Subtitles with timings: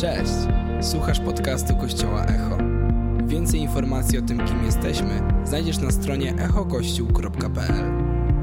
[0.00, 0.32] Cześć!
[0.80, 2.58] Słuchasz podcastu Kościoła Echo.
[3.26, 7.92] Więcej informacji o tym, kim jesteśmy, znajdziesz na stronie echokościół.pl.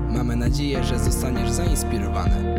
[0.10, 2.56] Mamy nadzieję, że zostaniesz zainspirowany.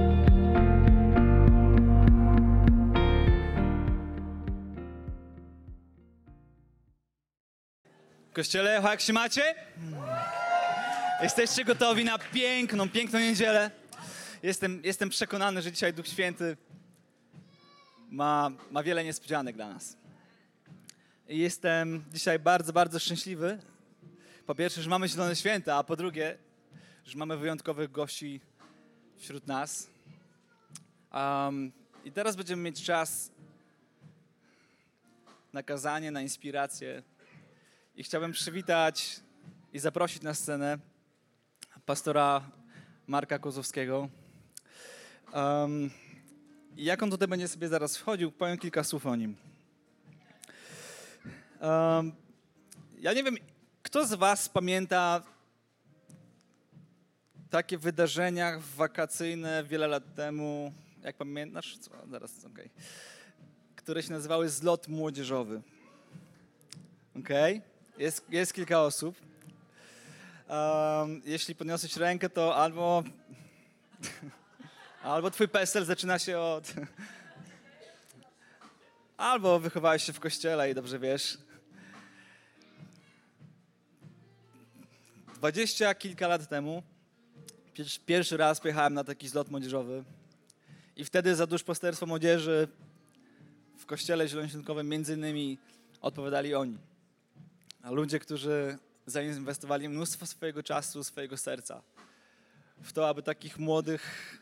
[8.33, 9.55] Kościele, Echo, jak się macie?
[11.23, 13.71] Jesteście gotowi na piękną, piękną niedzielę?
[14.43, 16.57] Jestem, jestem przekonany, że dzisiaj Duch Święty
[18.11, 19.97] ma, ma wiele niespodzianek dla nas.
[21.29, 23.59] Jestem dzisiaj bardzo, bardzo szczęśliwy.
[24.47, 26.39] Po pierwsze, że mamy Zielone Święta, a po drugie,
[27.05, 28.41] że mamy wyjątkowych gości
[29.17, 29.91] wśród nas.
[31.13, 31.73] Um,
[32.05, 33.31] I teraz będziemy mieć czas
[35.53, 37.03] na kazanie, na inspirację.
[37.97, 39.21] I chciałbym przywitać
[39.73, 40.79] i zaprosić na scenę
[41.87, 42.51] pastora
[43.07, 44.09] Marka Kozowskiego.
[45.33, 45.91] Um,
[46.85, 49.37] jak on tutaj będzie sobie zaraz wchodził, powiem kilka słów o nim.
[51.61, 52.13] Um,
[52.99, 53.37] ja nie wiem,
[53.83, 55.23] kto z Was pamięta
[57.51, 60.73] takie wydarzenia wakacyjne wiele lat temu,
[61.03, 61.79] jak pamiętasz?
[61.79, 61.91] Co?
[62.11, 62.51] Zaraz, okej.
[62.51, 62.71] Okay.
[63.77, 65.63] Które się nazywały Zlot Młodzieżowy.
[67.19, 67.57] Okej?
[67.57, 68.03] Okay?
[68.05, 69.17] Jest, jest kilka osób.
[70.49, 73.03] Um, jeśli podniosłeś rękę, to albo
[75.03, 76.73] Albo twój PESEL zaczyna się od...
[79.17, 81.39] Albo wychowałeś się w kościele i dobrze wiesz.
[85.35, 86.83] Dwadzieścia kilka lat temu
[88.07, 90.05] pierwszy raz pojechałem na taki zlot młodzieżowy
[90.97, 92.69] i wtedy za duszpasterstwo młodzieży
[93.79, 95.59] w kościele zielonoświątkowym między innymi
[96.01, 96.79] odpowiadali oni.
[97.83, 101.83] A ludzie, którzy zainwestowali mnóstwo swojego czasu, swojego serca
[102.83, 104.39] w to, aby takich młodych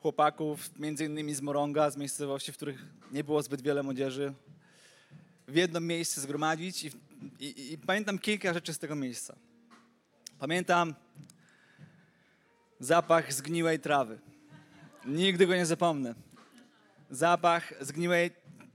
[0.00, 4.32] chłopaków, między innymi z Moronga, z miejscowości, w których nie było zbyt wiele młodzieży,
[5.48, 6.90] w jedno miejsce zgromadzić i,
[7.40, 9.36] i, i pamiętam kilka rzeczy z tego miejsca.
[10.38, 10.94] Pamiętam
[12.80, 14.18] zapach zgniłej trawy.
[15.04, 16.14] Nigdy go nie zapomnę.
[17.10, 18.30] Zapach zgniłej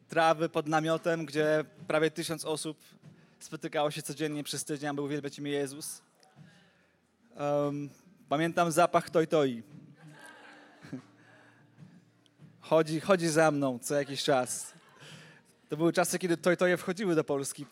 [0.07, 2.77] trawy pod namiotem, gdzie prawie tysiąc osób
[3.39, 6.01] spotykało się codziennie przez tydzień, aby uwielbiać imię Jezus.
[7.37, 7.89] Um,
[8.29, 9.63] pamiętam zapach toj toi
[12.69, 14.73] chodzi, chodzi za mną co jakiś czas.
[15.69, 17.65] To były czasy, kiedy tojtoje wchodziły do Polski.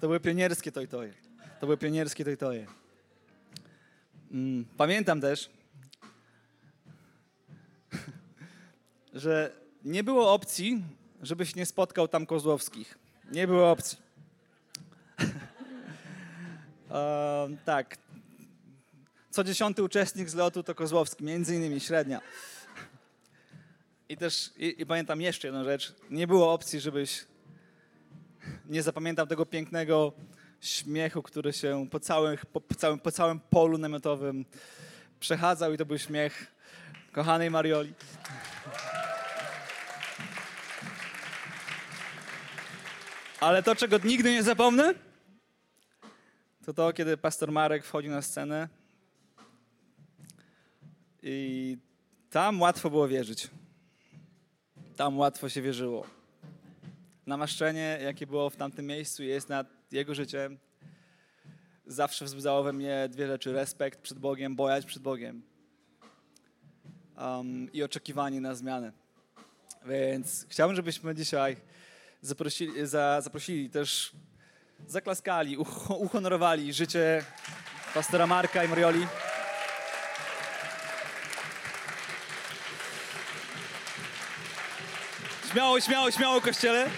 [0.00, 1.14] To były pionierskie tojtoje.
[1.60, 2.66] To były pionierskie tojtoje.
[4.30, 5.50] Mm, pamiętam też,
[9.14, 9.52] że
[9.84, 10.82] nie było opcji,
[11.22, 12.98] żebyś nie spotkał tam Kozłowskich.
[13.32, 13.98] Nie było opcji.
[16.90, 17.96] um, tak.
[19.30, 22.20] Co dziesiąty uczestnik z lotu to Kozłowski, między innymi średnia.
[24.10, 25.94] I też, i, i, pamiętam jeszcze jedną rzecz.
[26.10, 27.24] Nie było opcji, żebyś
[28.66, 30.12] nie zapamiętał tego pięknego
[30.60, 34.44] śmiechu, który się po całym, po, po, całym, po całym polu namiotowym
[35.20, 36.54] przechadzał i to był śmiech
[37.12, 37.92] kochanej Marioli.
[43.40, 44.94] Ale to, czego nigdy nie zapomnę,
[46.66, 48.68] to to, kiedy pastor Marek wchodził na scenę
[51.22, 51.76] i
[52.30, 53.50] tam łatwo było wierzyć
[54.98, 56.06] tam łatwo się wierzyło.
[57.26, 60.58] Namaszczenie, jakie było w tamtym miejscu, jest nad jego życiem.
[61.86, 65.42] Zawsze wzbudzało we mnie dwie rzeczy: respekt przed Bogiem, bojać przed Bogiem
[67.16, 68.92] um, i oczekiwanie na zmianę.
[69.86, 71.56] Więc chciałbym, żebyśmy dzisiaj
[72.20, 74.12] zaprosili, za, zaprosili też,
[74.86, 75.56] zaklaskali,
[75.98, 77.24] uhonorowali życie
[77.94, 79.06] pastora Marka i Marioli.
[85.58, 86.90] Śmiało, śmiało, śmiało, kościele.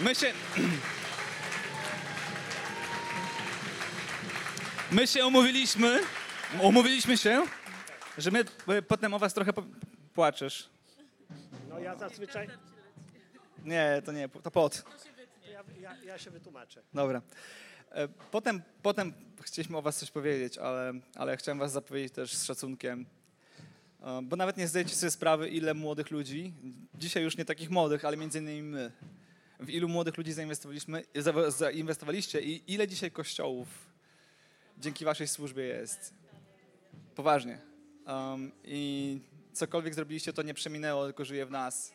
[0.00, 0.32] My się...
[4.90, 6.00] My się umówiliśmy,
[6.60, 7.42] umówiliśmy się,
[8.18, 8.44] że my
[8.88, 9.52] potem o was trochę
[10.14, 10.68] płaczesz.
[11.68, 12.48] No ja zazwyczaj...
[13.64, 14.84] Nie, to nie, to pot
[15.80, 16.82] ja, ja się wytłumaczę.
[16.94, 17.22] Dobra.
[17.90, 22.44] E, potem, potem chcieliśmy o was coś powiedzieć, ale, ale chciałem was zapowiedzieć też z
[22.44, 23.06] szacunkiem,
[24.00, 26.52] e, bo nawet nie zdajecie sobie sprawy, ile młodych ludzi,
[26.94, 28.92] dzisiaj już nie takich młodych, ale między innymi my,
[29.60, 31.04] w ilu młodych ludzi zainwestowaliśmy,
[31.48, 33.68] zainwestowaliście i ile dzisiaj kościołów
[34.78, 36.14] dzięki waszej służbie jest.
[37.14, 37.58] Poważnie.
[38.06, 39.20] Um, I
[39.52, 41.92] cokolwiek zrobiliście, to nie przeminęło, tylko żyje w nas.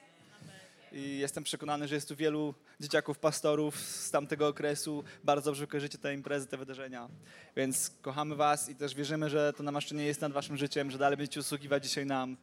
[0.91, 5.03] I jestem przekonany, że jest tu wielu, dzieciaków pastorów z tamtego okresu.
[5.24, 7.09] Bardzo dobrze kojarzycie te imprezy, te wydarzenia.
[7.56, 11.18] Więc kochamy was i też wierzymy, że to namaszczenie jest nad waszym życiem, że dalej
[11.18, 12.38] będziecie usługiwać dzisiaj nam.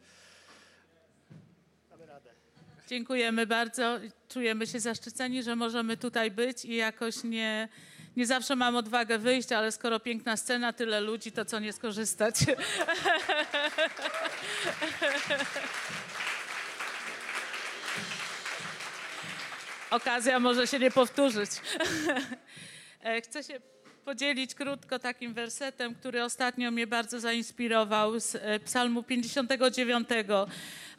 [2.87, 3.99] Dziękujemy bardzo.
[4.29, 7.69] Czujemy się zaszczyceni, że możemy tutaj być i jakoś nie,
[8.17, 12.35] nie zawsze mam odwagę wyjść, ale skoro piękna scena, tyle ludzi, to co nie skorzystać.
[19.91, 21.49] Okazja może się nie powtórzyć.
[23.03, 23.59] E, Chcę się
[24.05, 30.09] podzielić krótko takim wersetem, który ostatnio mnie bardzo zainspirował z e, Psalmu 59.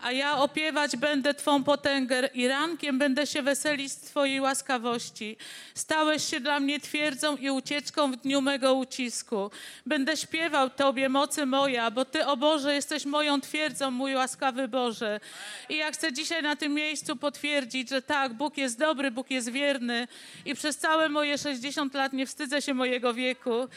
[0.03, 5.37] A ja opiewać będę Twą potęgę i rankiem będę się weselić z Twojej łaskawości.
[5.75, 9.51] Stałeś się dla mnie twierdzą i ucieczką w dniu mego ucisku.
[9.87, 15.21] Będę śpiewał Tobie, mocy moja, bo Ty, o Boże, jesteś moją twierdzą, mój łaskawy Boże.
[15.69, 19.51] I ja chcę dzisiaj na tym miejscu potwierdzić, że tak, Bóg jest dobry, Bóg jest
[19.51, 20.09] wierny
[20.45, 23.69] i przez całe moje 60 lat nie wstydzę się mojego wieku.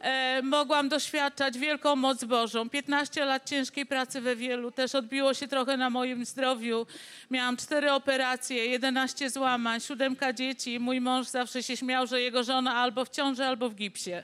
[0.00, 2.70] E, mogłam doświadczać wielką moc Bożą.
[2.70, 6.86] 15 lat ciężkiej pracy we wielu też odbiło się trochę na moim zdrowiu.
[7.30, 10.80] Miałam cztery operacje, 11 złamań, siódemka dzieci.
[10.80, 14.12] Mój mąż zawsze się śmiał, że jego żona albo w ciąży, albo w gipsie.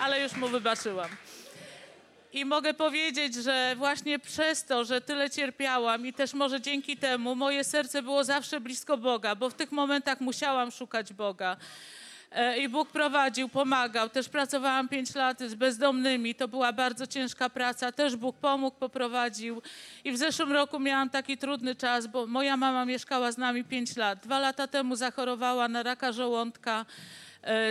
[0.00, 1.08] Ale już mu wybaczyłam.
[2.36, 7.34] I mogę powiedzieć, że właśnie przez to, że tyle cierpiałam i też może dzięki temu
[7.34, 11.56] moje serce było zawsze blisko Boga, bo w tych momentach musiałam szukać Boga.
[12.32, 14.08] E, I Bóg prowadził, pomagał.
[14.08, 16.34] Też pracowałam pięć lat z bezdomnymi.
[16.34, 17.92] To była bardzo ciężka praca.
[17.92, 19.62] Też Bóg pomógł, poprowadził.
[20.04, 23.96] I w zeszłym roku miałam taki trudny czas, bo moja mama mieszkała z nami pięć
[23.96, 24.18] lat.
[24.18, 26.86] Dwa lata temu zachorowała na raka żołądka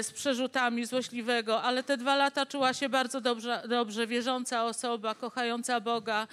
[0.01, 5.79] z przerzutami złośliwego, ale te dwa lata czuła się bardzo dobrze, dobrze wierząca osoba, kochająca
[5.79, 6.27] Boga.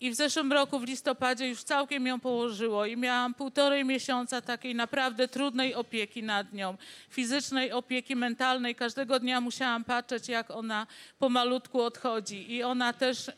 [0.00, 4.74] I w zeszłym roku, w listopadzie, już całkiem ją położyło i miałam półtorej miesiąca takiej
[4.74, 6.76] naprawdę trudnej opieki nad nią,
[7.10, 8.74] fizycznej opieki mentalnej.
[8.74, 10.86] Każdego dnia musiałam patrzeć, jak ona
[11.18, 12.52] pomalutku odchodzi.
[12.52, 13.32] I ona też, e,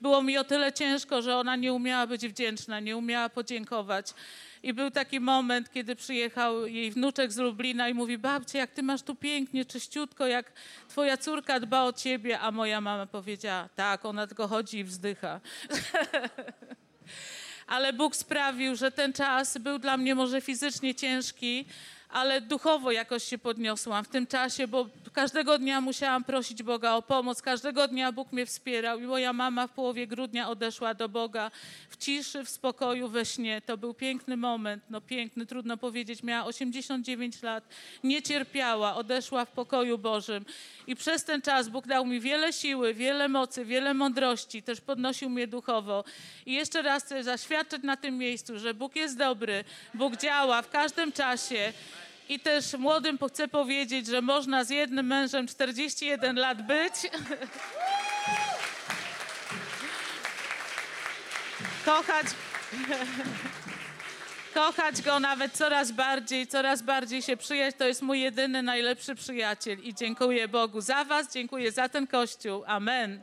[0.00, 4.14] było mi o tyle ciężko, że ona nie umiała być wdzięczna, nie umiała podziękować.
[4.64, 8.82] I był taki moment, kiedy przyjechał jej wnuczek z Lublina i mówi, babcie, jak ty
[8.82, 10.52] masz tu pięknie, czyściutko, jak
[10.88, 12.40] twoja córka dba o ciebie.
[12.40, 15.40] A moja mama powiedziała, tak, ona tylko chodzi i wzdycha.
[17.66, 21.66] ale Bóg sprawił, że ten czas był dla mnie może fizycznie ciężki,
[22.14, 27.02] ale duchowo jakoś się podniosłam w tym czasie, bo każdego dnia musiałam prosić Boga o
[27.02, 31.50] pomoc, każdego dnia Bóg mnie wspierał i moja mama w połowie grudnia odeszła do Boga
[31.88, 33.62] w ciszy, w spokoju, we śnie.
[33.66, 36.22] To był piękny moment, no piękny, trudno powiedzieć.
[36.22, 37.64] Miała 89 lat,
[38.04, 40.44] nie cierpiała, odeszła w pokoju Bożym
[40.86, 45.30] i przez ten czas Bóg dał mi wiele siły, wiele mocy, wiele mądrości, też podnosił
[45.30, 46.04] mnie duchowo.
[46.46, 49.64] I jeszcze raz chcę zaświadczyć na tym miejscu, że Bóg jest dobry,
[49.94, 51.72] Bóg działa w każdym czasie.
[52.28, 56.92] I też młodym chcę powiedzieć, że można z jednym mężem 41 lat być.
[61.84, 62.26] Kochać.
[64.54, 67.76] Kochać go nawet coraz bardziej, coraz bardziej się przyjaźń.
[67.78, 69.78] To jest mój jedyny, najlepszy przyjaciel.
[69.78, 72.64] I dziękuję Bogu za Was, dziękuję za ten kościół.
[72.66, 73.20] Amen.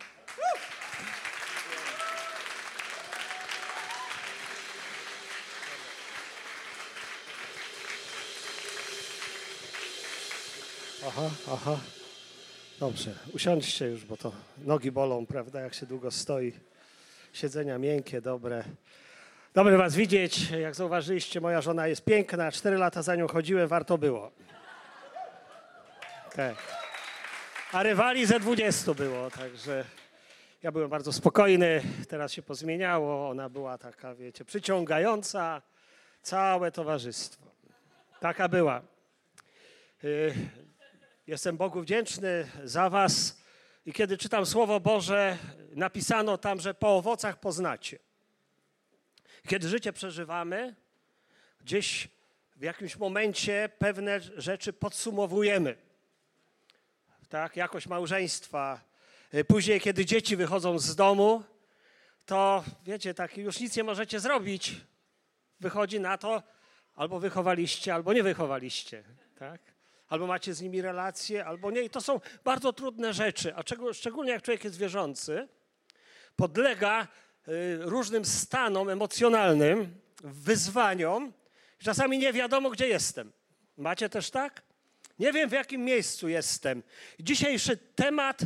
[11.07, 11.79] Aha, aha.
[12.79, 16.53] Dobrze, usiądźcie już, bo to nogi bolą, prawda, jak się długo stoi.
[17.33, 18.63] Siedzenia miękkie, dobre.
[19.53, 20.49] Dobre was widzieć.
[20.49, 22.51] Jak zauważyliście, moja żona jest piękna.
[22.51, 24.31] Cztery lata za nią chodziłem, warto było.
[26.35, 26.55] Tak.
[27.71, 29.85] A rywali ze 20 było, także
[30.63, 31.81] ja byłem bardzo spokojny.
[32.09, 33.29] Teraz się pozmieniało.
[33.29, 35.61] Ona była taka, wiecie, przyciągająca.
[36.21, 37.45] Całe towarzystwo.
[38.19, 38.81] Taka była.
[41.27, 43.41] Jestem Bogu wdzięczny za Was.
[43.85, 45.37] I kiedy czytam Słowo Boże,
[45.75, 47.99] napisano tam, że po owocach poznacie.
[49.47, 50.75] Kiedy życie przeżywamy,
[51.59, 52.07] gdzieś
[52.55, 55.77] w jakimś momencie pewne rzeczy podsumowujemy.
[57.29, 58.81] Tak, jakość małżeństwa.
[59.47, 61.43] Później, kiedy dzieci wychodzą z domu,
[62.25, 64.75] to wiecie, tak już nic nie możecie zrobić.
[65.59, 66.43] Wychodzi na to,
[66.95, 69.03] albo wychowaliście, albo nie wychowaliście.
[69.39, 69.70] Tak?
[70.11, 71.81] Albo macie z nimi relacje, albo nie.
[71.81, 75.47] I to są bardzo trudne rzeczy, a czego, szczególnie jak człowiek jest wierzący,
[76.35, 77.07] podlega
[77.47, 81.33] y, różnym stanom emocjonalnym, wyzwaniom.
[81.77, 83.31] Czasami nie wiadomo, gdzie jestem.
[83.77, 84.61] Macie też tak?
[85.19, 86.83] Nie wiem, w jakim miejscu jestem.
[87.19, 88.41] Dzisiejszy temat,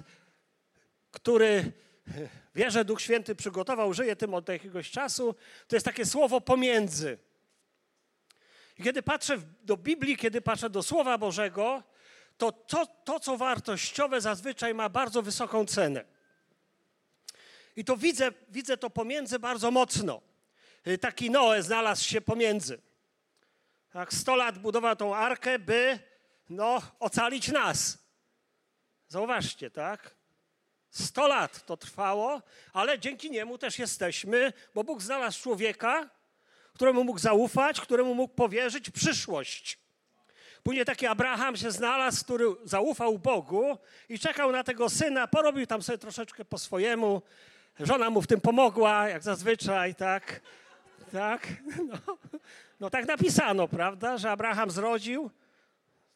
[1.12, 1.72] który
[2.56, 5.36] wie, że Duch Święty przygotował, żyje tym od jakiegoś czasu,
[5.68, 7.18] to jest takie słowo pomiędzy.
[8.77, 11.84] I kiedy patrzę do Biblii, kiedy patrzę do Słowa Bożego,
[12.38, 16.05] to to, to co wartościowe zazwyczaj ma bardzo wysoką cenę.
[17.75, 20.22] I to widzę, widzę to pomiędzy bardzo mocno.
[20.88, 22.82] Y, taki Noe znalazł się pomiędzy.
[23.94, 26.00] Tak, 100 lat budował tą arkę, by
[26.50, 27.98] no, ocalić nas.
[29.08, 30.15] Zauważcie, tak?
[30.89, 32.41] 100 lat to trwało,
[32.74, 36.10] ale dzięki niemu też jesteśmy, bo Bóg znalazł człowieka,
[36.75, 39.79] któremu mógł zaufać, któremu mógł powierzyć przyszłość.
[40.63, 43.77] Później taki Abraham się znalazł, który zaufał Bogu
[44.10, 47.22] i czekał na tego syna, porobił tam sobie troszeczkę po swojemu.
[47.79, 50.41] Żona mu w tym pomogła, jak zazwyczaj, tak?
[51.12, 51.48] Tak?
[51.89, 52.17] No,
[52.79, 55.32] no tak napisano, prawda, że Abraham zrodził.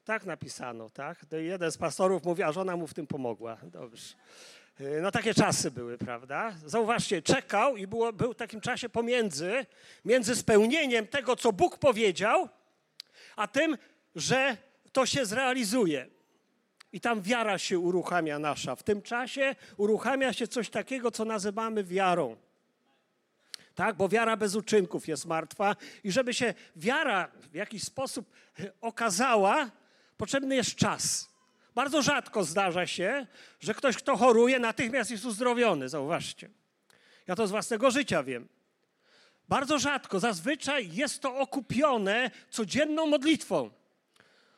[0.06, 1.26] Tak napisano, tak?
[1.32, 3.58] Jeden z pastorów mówi, a żona mu w tym pomogła.
[3.64, 4.16] Dobrze.
[4.80, 6.54] No takie czasy były, prawda?
[6.66, 9.66] Zauważcie, czekał i było, był w takim czasie pomiędzy,
[10.06, 12.50] między spełnieniem tego, co Bóg powiedział,
[13.36, 13.78] a tym,
[14.16, 14.58] że
[14.92, 16.08] to się zrealizuje.
[16.94, 18.76] I tam wiara się uruchamia nasza.
[18.76, 22.36] W tym czasie uruchamia się coś takiego, co nazywamy wiarą.
[23.76, 28.32] Tak, bo wiara bez uczynków jest martwa i żeby się wiara w jakiś sposób
[28.82, 29.72] okazała,
[30.18, 31.30] potrzebny jest czas.
[31.76, 33.28] Bardzo rzadko zdarza się,
[33.60, 35.90] że ktoś, kto choruje, natychmiast jest uzdrowiony.
[35.90, 36.50] Zauważcie.
[37.28, 38.48] Ja to z własnego życia wiem.
[39.48, 43.70] Bardzo rzadko, zazwyczaj jest to okupione codzienną modlitwą.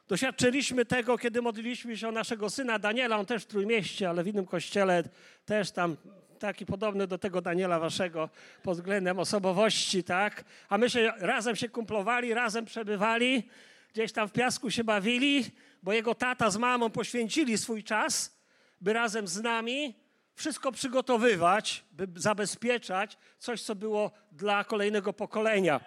[0.08, 4.27] Doświadczyliśmy tego, kiedy modliliśmy się o naszego syna Daniela, on też w Trójmieście, ale w
[4.27, 5.03] innym kościele,
[5.46, 5.98] też tam
[6.39, 8.30] taki podobny do tego Daniela waszego
[8.63, 10.44] pod względem osobowości, tak?
[10.70, 13.44] A my się razem się kumplowali, razem przebywali,
[13.94, 15.46] gdzieś tam w piasku się bawili,
[15.84, 18.38] bo jego tata z mamą poświęcili swój czas,
[18.82, 19.96] by razem z nami
[20.36, 25.82] wszystko przygotowywać, by zabezpieczać coś, co było dla kolejnego pokolenia.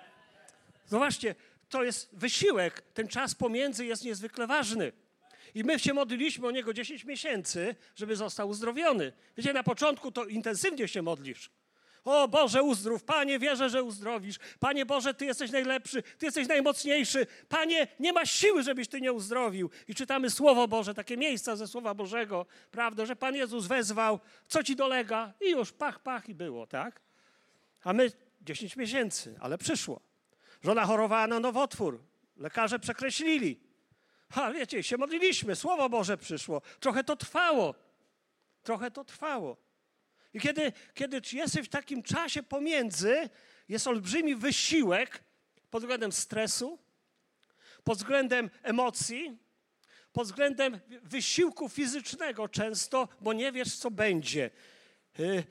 [0.87, 1.35] Zobaczcie,
[1.69, 2.81] to jest wysiłek.
[2.95, 4.93] Ten czas pomiędzy jest niezwykle ważny.
[5.55, 9.13] I my się modliliśmy o niego 10 miesięcy, żeby został uzdrowiony.
[9.37, 11.51] Wiecie, na początku to intensywnie się modlisz.
[12.05, 13.05] O Boże, uzdrów.
[13.05, 14.39] Panie, wierzę, że uzdrowisz.
[14.61, 17.27] Panie Boże, Ty jesteś najlepszy, Ty jesteś najmocniejszy.
[17.49, 19.71] Panie, nie ma siły, żebyś Ty nie uzdrowił.
[19.89, 24.63] I czytamy Słowo Boże, takie miejsca ze Słowa Bożego, prawda, że Pan Jezus wezwał, co
[24.63, 25.33] Ci dolega?
[25.41, 27.01] I już pach, pach i było, tak?
[27.85, 30.01] A my 10 miesięcy, ale przyszło.
[30.63, 32.01] Żona chorowała na nowotwór.
[32.37, 33.61] Lekarze przekreślili.
[34.35, 36.63] A wiecie, się modliliśmy, Słowo Boże przyszło.
[36.81, 37.75] Trochę to trwało.
[38.63, 39.63] Trochę to trwało.
[40.35, 43.29] I kiedy, kiedy jesteś w takim czasie pomiędzy,
[43.69, 45.25] jest olbrzymi wysiłek
[45.71, 46.79] pod względem stresu,
[47.85, 49.38] pod względem emocji,
[50.12, 54.50] pod względem wysiłku fizycznego często, bo nie wiesz, co będzie.
[55.21, 55.45] Y,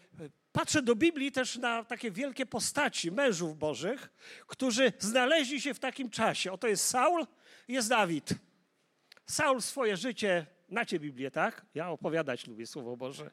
[0.52, 4.10] patrzę do Biblii też na takie wielkie postaci mężów bożych,
[4.48, 6.52] którzy znaleźli się w takim czasie.
[6.52, 7.26] Oto jest Saul
[7.68, 8.30] jest Dawid.
[9.26, 11.66] Saul swoje życie, znacie Biblię, tak?
[11.76, 13.32] Ja opowiadać lubię Słowo Boże.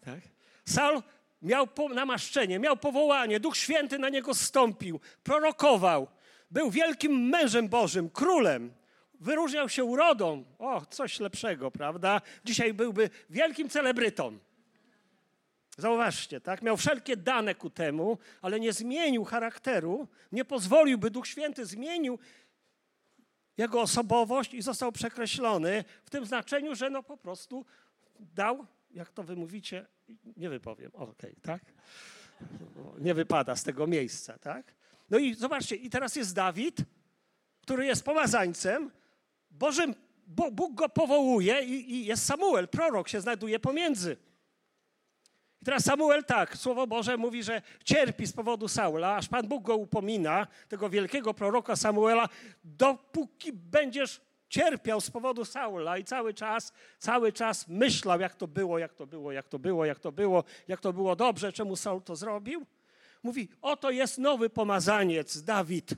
[0.00, 0.20] Tak?
[0.64, 1.02] Saul
[1.42, 6.08] miał namaszczenie, miał powołanie, Duch Święty na niego stąpił, prorokował,
[6.50, 8.72] był wielkim mężem Bożym, królem.
[9.20, 10.44] Wyróżniał się urodą.
[10.58, 12.20] O, coś lepszego, prawda?
[12.44, 14.38] Dzisiaj byłby wielkim celebrytą.
[15.76, 16.62] Zauważcie, tak?
[16.62, 22.18] Miał wszelkie dane ku temu, ale nie zmienił charakteru, nie pozwolił, by Duch Święty zmienił
[23.56, 27.66] jego osobowość i został przekreślony w tym znaczeniu, że no po prostu
[28.20, 29.86] dał, jak to wy mówicie,
[30.36, 31.62] nie wypowiem, okej, okay, tak?
[32.98, 34.74] Nie wypada z tego miejsca, tak?
[35.10, 36.78] No i zobaczcie, i teraz jest Dawid,
[37.62, 38.90] który jest pomazańcem,
[39.50, 39.94] Bożym,
[40.26, 44.16] Bóg go powołuje i, i jest Samuel, prorok się znajduje pomiędzy.
[45.62, 49.62] I teraz Samuel tak, Słowo Boże mówi, że cierpi z powodu Saula, aż Pan Bóg
[49.62, 52.28] go upomina, tego wielkiego proroka Samuela,
[52.64, 54.20] dopóki będziesz
[54.50, 59.06] cierpiał z powodu Saula i cały czas, cały czas myślał, jak to było, jak to
[59.06, 62.66] było, jak to było, jak to było, jak to było dobrze, czemu Saul to zrobił.
[63.22, 65.90] Mówi, oto jest nowy pomazaniec, Dawid.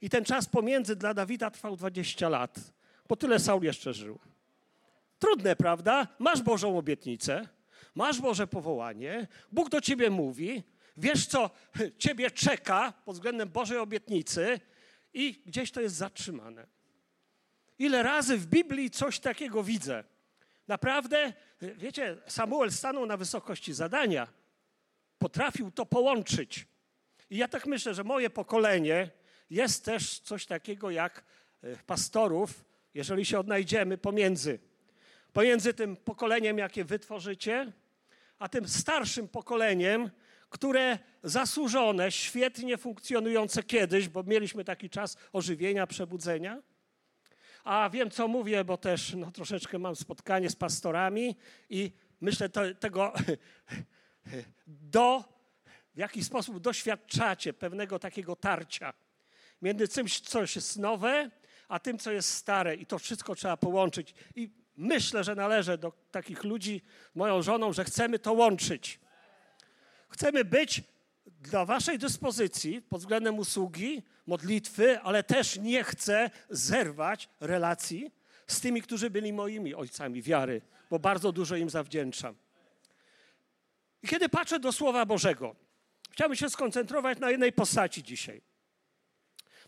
[0.00, 2.60] I ten czas pomiędzy dla Dawida trwał 20 lat,
[3.08, 4.18] bo tyle Saul jeszcze żył.
[5.18, 6.06] Trudne, prawda?
[6.18, 7.48] Masz Bożą obietnicę,
[7.94, 10.62] masz Boże powołanie, Bóg do ciebie mówi,
[10.96, 11.50] wiesz co
[11.98, 14.60] ciebie czeka pod względem Bożej obietnicy
[15.14, 16.79] i gdzieś to jest zatrzymane.
[17.80, 20.04] Ile razy w Biblii coś takiego widzę.
[20.68, 24.28] Naprawdę, wiecie, Samuel stanął na wysokości zadania.
[25.18, 26.66] Potrafił to połączyć.
[27.30, 29.10] I ja tak myślę, że moje pokolenie
[29.50, 31.24] jest też coś takiego jak
[31.62, 34.58] e, pastorów, jeżeli się odnajdziemy pomiędzy.
[35.32, 37.72] Pomiędzy tym pokoleniem, jakie wy tworzycie,
[38.38, 40.10] a tym starszym pokoleniem,
[40.50, 46.62] które zasłużone, świetnie funkcjonujące kiedyś, bo mieliśmy taki czas ożywienia, przebudzenia.
[47.64, 51.36] A wiem, co mówię, bo też no, troszeczkę mam spotkanie z pastorami
[51.70, 53.12] i myślę, to, tego
[54.66, 55.24] do,
[55.94, 58.92] w jaki sposób doświadczacie pewnego takiego tarcia
[59.62, 61.30] między czymś, co jest nowe,
[61.68, 62.74] a tym, co jest stare.
[62.74, 64.14] I to wszystko trzeba połączyć.
[64.36, 66.82] I myślę, że należę do takich ludzi,
[67.14, 69.00] moją żoną, że chcemy to łączyć.
[70.08, 70.82] Chcemy być
[71.26, 78.10] dla Waszej dyspozycji pod względem usługi, modlitwy, ale też nie chcę zerwać relacji
[78.46, 82.34] z tymi, którzy byli moimi ojcami wiary, bo bardzo dużo im zawdzięczam.
[84.02, 85.56] I kiedy patrzę do Słowa Bożego,
[86.10, 88.42] chciałbym się skoncentrować na jednej postaci dzisiaj.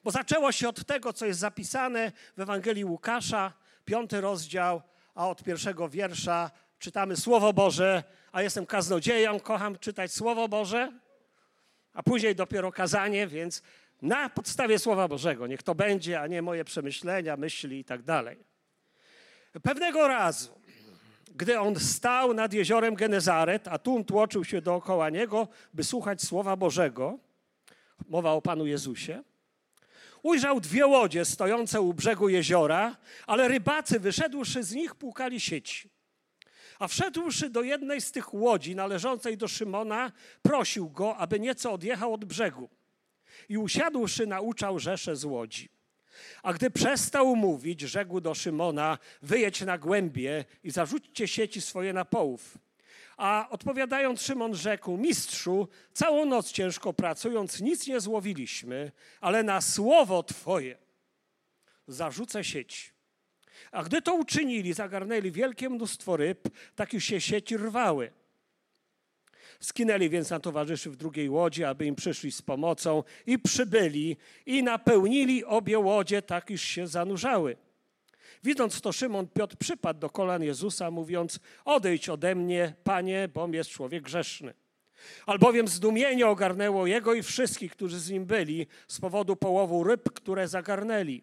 [0.04, 3.52] Bo zaczęło się od tego, co jest zapisane w Ewangelii Łukasza,
[3.84, 4.82] piąty rozdział,
[5.14, 10.92] a od pierwszego wiersza czytamy Słowo Boże, a jestem kaznodzieją, kocham czytać Słowo Boże,
[11.92, 13.62] a później dopiero kazanie, więc
[14.02, 18.44] na podstawie Słowa Bożego niech to będzie, a nie moje przemyślenia, myśli i tak dalej.
[19.62, 20.60] Pewnego razu,
[21.34, 26.56] gdy on stał nad jeziorem Genezaret, a tłum tłoczył się dookoła niego, by słuchać Słowa
[26.56, 27.18] Bożego,
[28.08, 29.22] mowa o Panu Jezusie,
[30.22, 35.90] ujrzał dwie łodzie stojące u brzegu jeziora, ale rybacy wyszedłszy z nich płukali sieci.
[36.78, 42.14] A wszedłszy do jednej z tych łodzi należącej do Szymona, prosił go, aby nieco odjechał
[42.14, 42.68] od brzegu.
[43.48, 45.68] I usiadłszy, nauczał rzesze z łodzi.
[46.42, 52.04] A gdy przestał mówić, rzekł do Szymona: Wyjedź na głębie i zarzućcie sieci swoje na
[52.04, 52.58] połów.
[53.16, 60.22] A odpowiadając, Szymon rzekł: Mistrzu, całą noc ciężko pracując, nic nie złowiliśmy, ale na słowo
[60.22, 60.78] Twoje
[61.86, 62.92] zarzucę sieć.
[63.72, 68.12] A gdy to uczynili, zagarnęli wielkie mnóstwo ryb, tak już się sieci rwały.
[69.62, 74.62] Skinęli więc na towarzyszy w drugiej łodzi, aby im przyszli z pomocą i przybyli i
[74.62, 77.56] napełnili obie łodzie, tak iż się zanurzały.
[78.44, 83.70] Widząc to, Szymon Piotr przypadł do kolan Jezusa, mówiąc: Odejdź ode mnie, panie, bom jest
[83.70, 84.54] człowiek grzeszny.
[85.26, 90.48] Albowiem zdumienie ogarnęło jego i wszystkich, którzy z nim byli, z powodu połowu ryb, które
[90.48, 91.22] zagarnęli.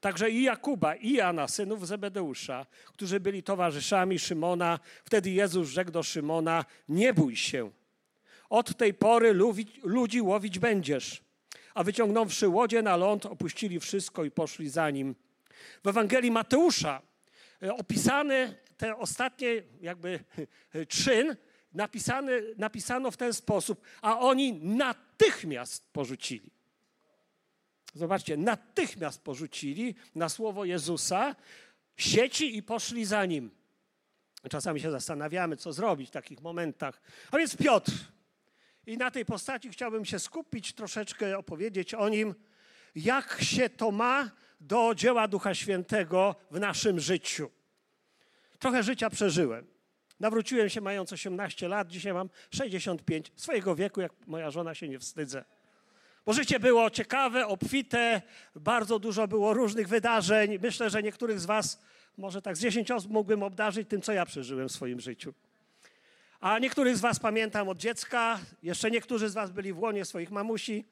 [0.00, 4.78] Także i Jakuba, i Jana, synów Zebedeusza, którzy byli towarzyszami Szymona.
[5.04, 7.70] Wtedy Jezus rzekł do Szymona: Nie bój się.
[8.50, 9.34] Od tej pory
[9.82, 11.22] ludzi łowić będziesz.
[11.74, 15.14] A wyciągnąwszy łodzie na ląd, opuścili wszystko i poszli za nim.
[15.84, 17.02] W Ewangelii Mateusza
[17.62, 19.46] e, opisany ten ostatni
[19.80, 20.20] jakby
[20.88, 21.36] czyn
[21.72, 26.50] napisany, napisano w ten sposób, a oni natychmiast porzucili.
[27.94, 31.36] Zobaczcie, natychmiast porzucili na słowo Jezusa
[31.96, 33.50] sieci i poszli za nim.
[34.50, 37.02] Czasami się zastanawiamy, co zrobić w takich momentach.
[37.30, 37.92] A więc Piotr.
[38.86, 42.34] I na tej postaci chciałbym się skupić, troszeczkę opowiedzieć o nim,
[42.94, 47.50] jak się to ma do dzieła Ducha Świętego w naszym życiu.
[48.58, 49.66] Trochę życia przeżyłem.
[50.20, 53.32] Nawróciłem się mając 18 lat, dzisiaj mam 65.
[53.36, 55.44] Swojego wieku, jak moja żona się nie wstydzę.
[56.26, 58.22] Bo życie było ciekawe, obfite,
[58.54, 60.58] bardzo dużo było różnych wydarzeń.
[60.62, 61.82] Myślę, że niektórych z Was,
[62.16, 65.34] może tak z 10 osób mógłbym obdarzyć tym, co ja przeżyłem w swoim życiu.
[66.40, 70.30] A niektórych z Was pamiętam od dziecka, jeszcze niektórzy z Was byli w łonie swoich
[70.30, 70.84] mamusi,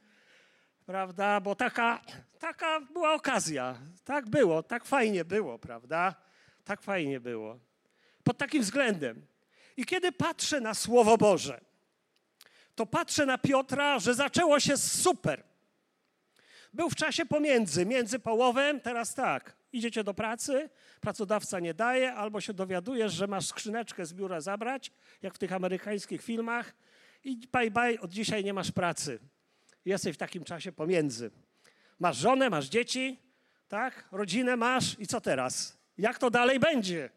[0.86, 1.40] prawda?
[1.40, 2.00] Bo taka,
[2.38, 3.78] taka była okazja.
[4.04, 6.14] Tak było, tak fajnie było, prawda?
[6.64, 7.58] Tak fajnie było.
[8.24, 9.26] Pod takim względem.
[9.76, 11.60] I kiedy patrzę na Słowo Boże,
[12.78, 15.44] to patrzę na Piotra, że zaczęło się super.
[16.72, 22.40] Był w czasie pomiędzy, między połowem, teraz tak, idziecie do pracy, pracodawca nie daje, albo
[22.40, 26.74] się dowiadujesz, że masz skrzyneczkę z biura zabrać, jak w tych amerykańskich filmach
[27.24, 29.18] i bye bye, od dzisiaj nie masz pracy.
[29.84, 31.30] Jesteś w takim czasie pomiędzy.
[31.98, 33.18] Masz żonę, masz dzieci,
[33.68, 34.08] tak?
[34.12, 35.78] Rodzinę masz i co teraz?
[35.98, 37.10] Jak to dalej będzie?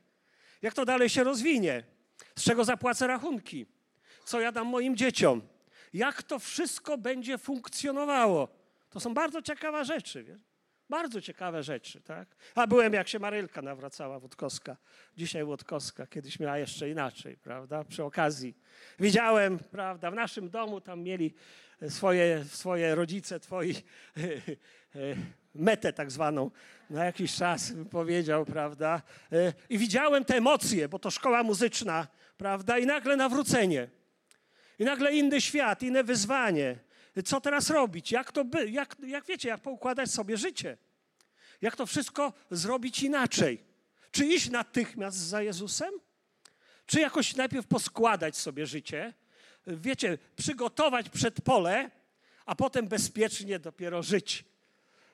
[0.62, 1.84] Jak to dalej się rozwinie?
[2.36, 3.66] Z czego zapłacę rachunki?
[4.26, 5.51] Co ja dam moim dzieciom?
[5.94, 8.48] Jak to wszystko będzie funkcjonowało?
[8.90, 10.52] To są bardzo ciekawe rzeczy, wiesz?
[10.90, 12.36] Bardzo ciekawe rzeczy, tak?
[12.56, 14.78] A byłem, jak się Marylka nawracała, Wodkowska.
[15.18, 17.84] Dzisiaj Wodkowska, kiedyś miała jeszcze inaczej, prawda?
[17.84, 18.58] Przy okazji.
[19.00, 21.34] Widziałem, prawda, w naszym domu tam mieli
[21.90, 23.76] swoje, swoje rodzice, twoi
[25.56, 26.52] metę tak zwaną
[26.90, 29.02] na jakiś czas powiedział, prawda?
[29.70, 32.78] I widziałem te emocje, bo to szkoła muzyczna, prawda?
[32.78, 34.01] I nagle nawrócenie.
[34.82, 36.76] I nagle inny świat, inne wyzwanie.
[37.26, 38.12] Co teraz robić?
[38.12, 40.78] Jak to by, jak, jak wiecie, jak poukładać sobie życie?
[41.62, 43.64] Jak to wszystko zrobić inaczej?
[44.12, 45.94] Czy iść natychmiast za Jezusem?
[46.86, 49.14] Czy jakoś najpierw poskładać sobie życie,
[49.68, 51.92] wiecie, przygotować przed pole,
[52.46, 54.46] a potem bezpiecznie dopiero żyć.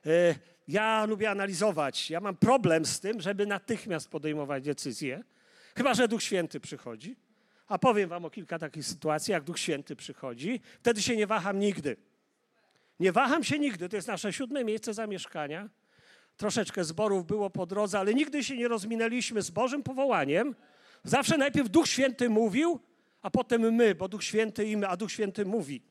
[0.06, 0.36] E,
[0.68, 2.10] ja lubię analizować.
[2.10, 5.24] Ja mam problem z tym, żeby natychmiast podejmować decyzje,
[5.76, 7.27] chyba że Duch Święty przychodzi.
[7.68, 10.62] A powiem Wam o kilka takich sytuacji, jak Duch Święty przychodzi.
[10.80, 11.98] Wtedy się nie waham nigdy.
[13.00, 13.90] Nie waham się nigdy.
[13.90, 15.70] To jest nasze siódme miejsce zamieszkania.
[16.38, 20.56] Troszeczkę zborów było po drodze, ale nigdy się nie rozminęliśmy z Bożym powołaniem.
[21.04, 22.80] Zawsze najpierw Duch Święty mówił,
[23.22, 25.82] a potem my, bo Duch Święty i my, a Duch Święty mówi.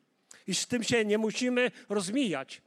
[0.47, 2.63] I z tym się nie musimy rozmijać.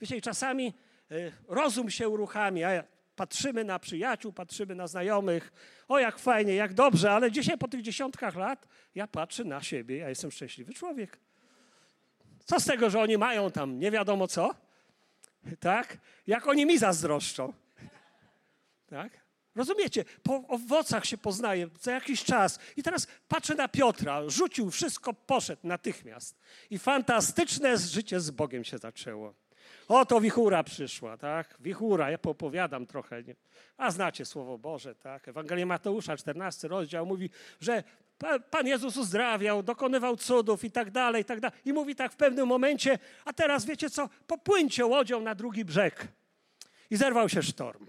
[0.00, 0.72] Wiecie, czasami
[1.12, 2.84] y, rozum się uruchamia,
[3.16, 5.52] patrzymy na przyjaciół, patrzymy na znajomych,
[5.88, 9.96] o jak fajnie, jak dobrze, ale dzisiaj po tych dziesiątkach lat ja patrzę na siebie,
[9.96, 11.18] ja jestem szczęśliwy człowiek.
[12.44, 14.54] Co z tego, że oni mają tam nie wiadomo co?
[15.60, 15.98] Tak?
[16.26, 17.52] Jak oni mi zazdroszczą.
[18.86, 19.22] Tak?
[19.54, 20.04] Rozumiecie?
[20.22, 22.58] Po owocach się poznaje za jakiś czas.
[22.76, 24.28] I teraz patrzę na Piotra.
[24.28, 26.36] Rzucił wszystko, poszedł natychmiast.
[26.70, 29.34] I fantastyczne życie z Bogiem się zaczęło.
[29.88, 31.56] Oto wichura przyszła, tak?
[31.60, 33.22] Wichura, ja poopowiadam trochę.
[33.22, 33.34] Nie?
[33.76, 35.28] A znacie Słowo Boże, tak?
[35.28, 37.82] Ewangelia Mateusza, 14 rozdział, mówi, że
[38.50, 41.58] Pan Jezus uzdrawiał, dokonywał cudów i tak dalej, i tak dalej.
[41.64, 44.08] I mówi tak w pewnym momencie, a teraz wiecie co?
[44.26, 46.08] Popłyńcie łodzią na drugi brzeg.
[46.90, 47.86] I zerwał się sztorm.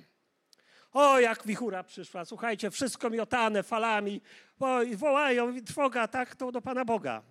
[0.94, 4.22] O, jak wichura przyszła, słuchajcie, wszystko miotane falami,
[4.60, 7.22] o, i wołają, trwoga, tak, to do Pana Boga.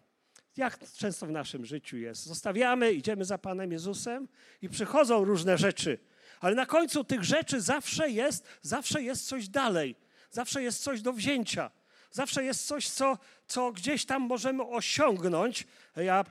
[0.57, 2.25] Jak często w naszym życiu jest.
[2.25, 4.29] Zostawiamy, idziemy za Panem Jezusem
[4.63, 5.99] i przychodzą różne rzeczy,
[6.41, 9.97] ale na końcu tych rzeczy zawsze jest, zawsze jest coś dalej,
[10.31, 11.71] zawsze jest coś do wzięcia,
[12.11, 15.67] zawsze jest coś, co, co gdzieś tam możemy osiągnąć.
[15.97, 16.25] Ja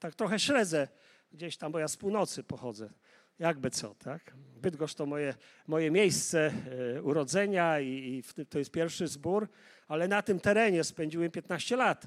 [0.00, 0.88] tak trochę śledzę
[1.32, 2.90] gdzieś tam, bo ja z północy pochodzę.
[3.38, 4.32] Jakby co, tak?
[4.36, 5.34] Bydgoszcz to moje,
[5.66, 6.52] moje miejsce
[6.96, 9.48] e, urodzenia i, i to jest pierwszy zbór,
[9.88, 12.06] ale na tym terenie spędziłem 15 lat.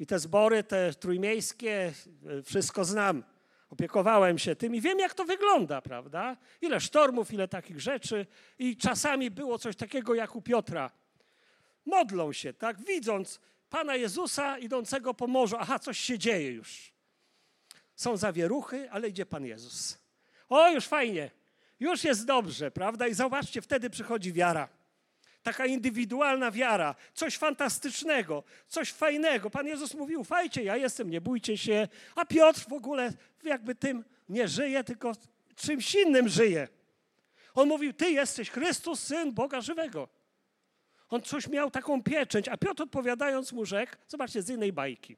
[0.00, 1.92] I te zbory, te trójmiejskie,
[2.26, 3.24] e, wszystko znam.
[3.70, 6.36] Opiekowałem się tym i wiem, jak to wygląda, prawda?
[6.60, 8.26] Ile sztormów, ile takich rzeczy.
[8.58, 10.90] I czasami było coś takiego jak u Piotra.
[11.86, 12.84] Modlą się, tak?
[12.84, 15.56] Widząc Pana Jezusa idącego po morzu.
[15.58, 16.92] Aha, coś się dzieje już.
[17.94, 19.98] Są zawieruchy, ale idzie Pan Jezus.
[20.48, 21.30] O, już fajnie.
[21.80, 23.06] Już jest dobrze, prawda?
[23.06, 24.68] I zobaczcie, wtedy przychodzi wiara.
[25.42, 29.50] Taka indywidualna wiara, coś fantastycznego, coś fajnego.
[29.50, 31.88] Pan Jezus mówił: Ufajcie, ja jestem, nie bójcie się.
[32.16, 35.12] A Piotr w ogóle jakby tym nie żyje, tylko
[35.56, 36.68] czymś innym żyje.
[37.54, 40.08] On mówił: Ty jesteś Chrystus, syn Boga żywego.
[41.08, 45.16] On coś miał taką pieczęć, a Piotr odpowiadając mu rzekł: Zobaczcie, z innej bajki.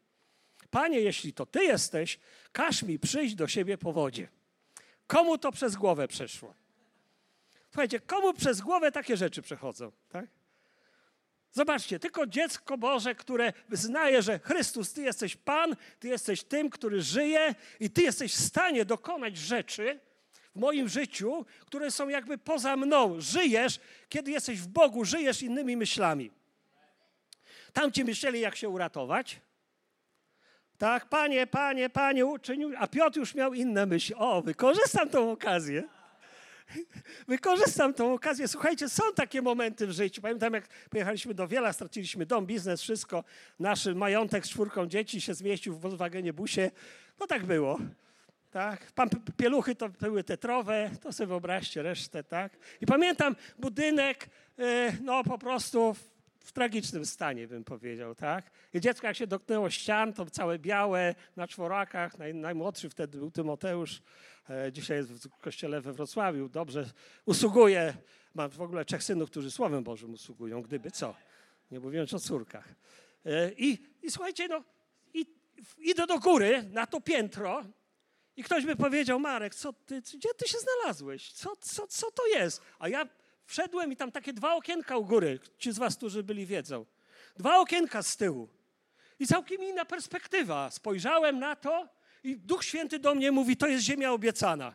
[0.70, 2.18] Panie, jeśli to Ty jesteś,
[2.52, 4.28] każ mi przyjść do siebie po wodzie.
[5.06, 6.61] Komu to przez głowę przeszło?
[7.72, 9.92] Słuchajcie, komu przez głowę takie rzeczy przechodzą?
[10.08, 10.26] Tak?
[11.52, 17.02] Zobaczcie, tylko dziecko Boże, które wyznaje, że Chrystus, Ty jesteś Pan, Ty jesteś tym, który
[17.02, 20.00] żyje i Ty jesteś w stanie dokonać rzeczy
[20.54, 23.20] w moim życiu, które są jakby poza mną.
[23.20, 26.30] Żyjesz, kiedy jesteś w Bogu, żyjesz innymi myślami.
[27.72, 29.40] Tamci myśleli, jak się uratować.
[30.78, 34.14] Tak, panie, panie, panie, uczynił, a Piotr już miał inne myśli.
[34.14, 35.82] O, wykorzystam tą okazję.
[37.28, 38.48] Wykorzystam tą okazję.
[38.48, 40.22] Słuchajcie, są takie momenty w życiu.
[40.22, 43.24] Pamiętam, jak pojechaliśmy do Wiela, straciliśmy dom, biznes, wszystko.
[43.58, 46.70] Nasz majątek z czwórką dzieci się zmieścił w Volkswagenie busie.
[47.20, 47.78] No tak było.
[48.50, 48.92] Tak?
[48.92, 52.52] Pan pieluchy to były tetrowe, to sobie wyobraźcie resztę, tak?
[52.80, 55.96] I pamiętam budynek, e, no po prostu
[56.44, 58.50] w tragicznym stanie, bym powiedział, tak?
[58.74, 63.30] I dziecko jak się dotknęło ścian, to całe białe, na czworakach, naj, najmłodszy wtedy był
[63.30, 64.02] Tymoteusz,
[64.50, 66.90] e, dzisiaj jest w kościele we Wrocławiu, dobrze
[67.26, 67.94] usługuje,
[68.34, 71.14] mam w ogóle trzech synów, którzy Słowem Bożym usługują, gdyby co,
[71.70, 72.68] nie mówiąc o córkach.
[73.26, 74.62] E, I, i słuchajcie, no,
[75.14, 75.26] i,
[75.78, 77.64] idę do góry, na to piętro
[78.36, 81.32] i ktoś by powiedział, Marek, co ty, gdzie ty się znalazłeś?
[81.32, 82.62] Co, co, co to jest?
[82.78, 83.08] A ja
[83.46, 86.86] wszedłem i tam takie dwa okienka u góry, ci z was, którzy byli wiedzą.
[87.36, 88.48] Dwa okienka z tyłu.
[89.18, 90.70] I całkiem inna perspektywa.
[90.70, 91.88] Spojrzałem na to
[92.24, 94.74] i Duch Święty do mnie mówi, to jest ziemia obiecana.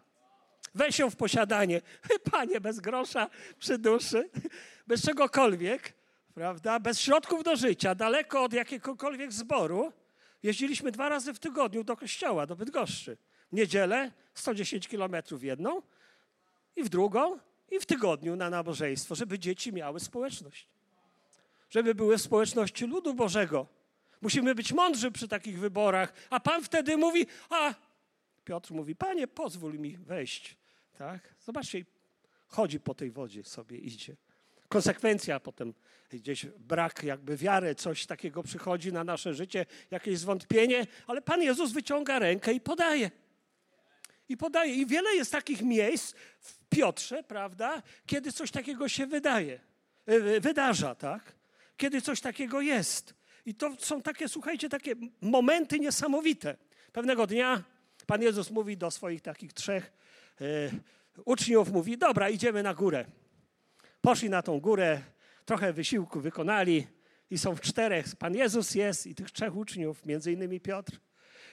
[0.75, 1.81] Weź ją w posiadanie.
[2.31, 4.29] Panie, bez grosza przy duszy,
[4.87, 5.93] bez czegokolwiek,
[6.33, 6.79] prawda?
[6.79, 9.93] Bez środków do życia, daleko od jakiegokolwiek zboru.
[10.43, 13.17] Jeździliśmy dwa razy w tygodniu do kościoła, do Bydgoszczy.
[13.51, 15.81] W niedzielę 110 kilometrów w jedną
[16.75, 17.39] i w drugą
[17.71, 20.67] i w tygodniu na nabożeństwo, żeby dzieci miały społeczność.
[21.69, 23.67] Żeby były w społeczności ludu Bożego.
[24.21, 26.13] Musimy być mądrzy przy takich wyborach.
[26.29, 27.73] A Pan wtedy mówi, a
[28.45, 30.57] Piotr mówi, Panie, pozwól mi wejść.
[30.97, 31.33] Tak?
[31.39, 31.85] Zobaczcie,
[32.47, 34.15] chodzi po tej wodzie sobie, idzie.
[34.69, 35.73] konsekwencja, potem
[36.09, 41.71] gdzieś brak jakby wiary, coś takiego przychodzi na nasze życie, jakieś zwątpienie, ale Pan Jezus
[41.71, 43.11] wyciąga rękę i podaje.
[44.29, 44.73] I podaje.
[44.73, 49.59] I wiele jest takich miejsc w Piotrze, prawda, kiedy coś takiego się wydaje,
[50.05, 51.35] e, wydarza, tak?
[51.77, 53.13] Kiedy coś takiego jest.
[53.45, 56.57] I to są takie, słuchajcie, takie momenty niesamowite.
[56.91, 57.63] Pewnego dnia
[58.05, 59.91] Pan Jezus mówi do swoich takich trzech
[60.41, 60.45] e,
[61.25, 63.05] uczniów, mówi, dobra, idziemy na górę.
[64.01, 65.01] Poszli na tą górę,
[65.45, 66.87] trochę wysiłku wykonali
[67.29, 68.05] i są w czterech.
[68.19, 70.99] Pan Jezus jest i tych trzech uczniów, między innymi Piotr.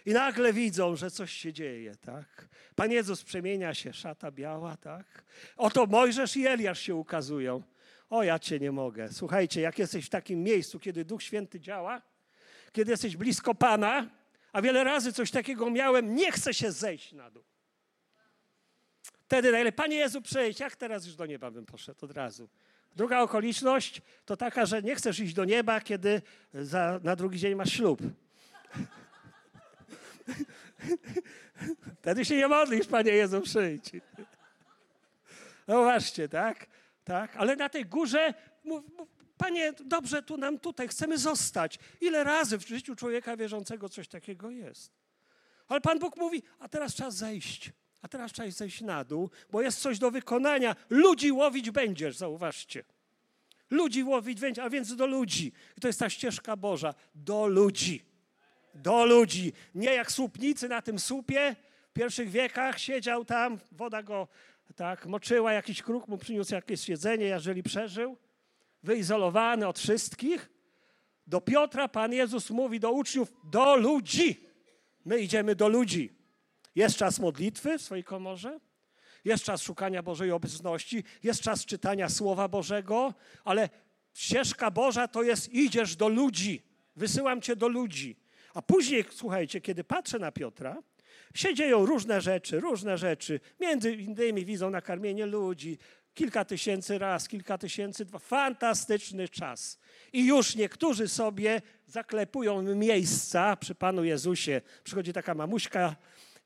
[0.07, 2.49] I nagle widzą, że coś się dzieje, tak?
[2.77, 5.25] Pan Jezus przemienia się, szata biała, tak?
[5.57, 7.63] Oto Mojżesz i Eliasz się ukazują.
[8.11, 9.13] O, ja cię nie mogę.
[9.13, 12.03] Słuchajcie, jak jesteś w takim miejscu, kiedy Duch Święty działa,
[12.73, 14.11] kiedy jesteś blisko Pana,
[14.53, 17.45] a wiele razy coś takiego miałem, nie chcę się zejść na dół.
[19.25, 22.49] Wtedy najlepiej, Panie Jezu, przejdź, jak teraz już do nieba bym poszedł od razu.
[22.97, 26.23] Druga okoliczność to taka, że nie chcesz iść do nieba, kiedy
[26.55, 28.01] za, na drugi dzień masz ślub.
[32.01, 33.91] Wtedy się nie modlisz, Panie Jezu, przyjdź.
[35.69, 36.67] No właśnie, tak?
[37.05, 37.37] tak?
[37.37, 38.35] Ale na tej górze,
[38.65, 41.79] mów, mów, Panie, dobrze tu nam tutaj, chcemy zostać.
[42.01, 44.93] Ile razy w życiu człowieka wierzącego coś takiego jest?
[45.69, 47.73] Ale Pan Bóg mówi, a teraz czas zejść.
[48.03, 50.77] A teraz trzeba zejść na dół, bo jest coś do wykonania.
[50.91, 52.85] Ludzi łowić będziesz, zauważcie.
[53.71, 55.53] Ludzi łowić będziesz, a więc do ludzi.
[55.79, 56.95] I to jest ta ścieżka Boża.
[57.15, 58.05] Do ludzi.
[58.75, 59.53] Do ludzi.
[59.75, 61.57] Nie jak słupnicy na tym słupie.
[61.91, 64.29] W pierwszych wiekach siedział tam, woda go
[64.77, 68.17] tak moczyła, jakiś kruk mu przyniósł jakieś jedzenie, jeżeli przeżył.
[68.83, 70.51] Wyizolowany od wszystkich.
[71.27, 74.41] Do Piotra Pan Jezus mówi do uczniów, do ludzi.
[75.05, 76.13] My idziemy do ludzi.
[76.75, 78.61] Jest czas modlitwy w swojej komorze,
[79.25, 83.69] jest czas szukania Bożej obecności, jest czas czytania Słowa Bożego, ale
[84.15, 86.63] ścieżka Boża to jest idziesz do ludzi,
[86.97, 88.17] wysyłam cię do ludzi.
[88.55, 90.83] A później, słuchajcie, kiedy patrzę na Piotra,
[91.35, 93.41] się dzieją różne rzeczy, różne rzeczy.
[93.61, 95.79] Między innymi widzą nakarmienie ludzi,
[96.15, 98.19] kilka tysięcy raz, kilka tysięcy, dwa.
[98.19, 99.79] Fantastyczny czas.
[100.13, 104.61] I już niektórzy sobie zaklepują miejsca przy Panu Jezusie.
[104.85, 105.97] Przychodzi taka mamuśka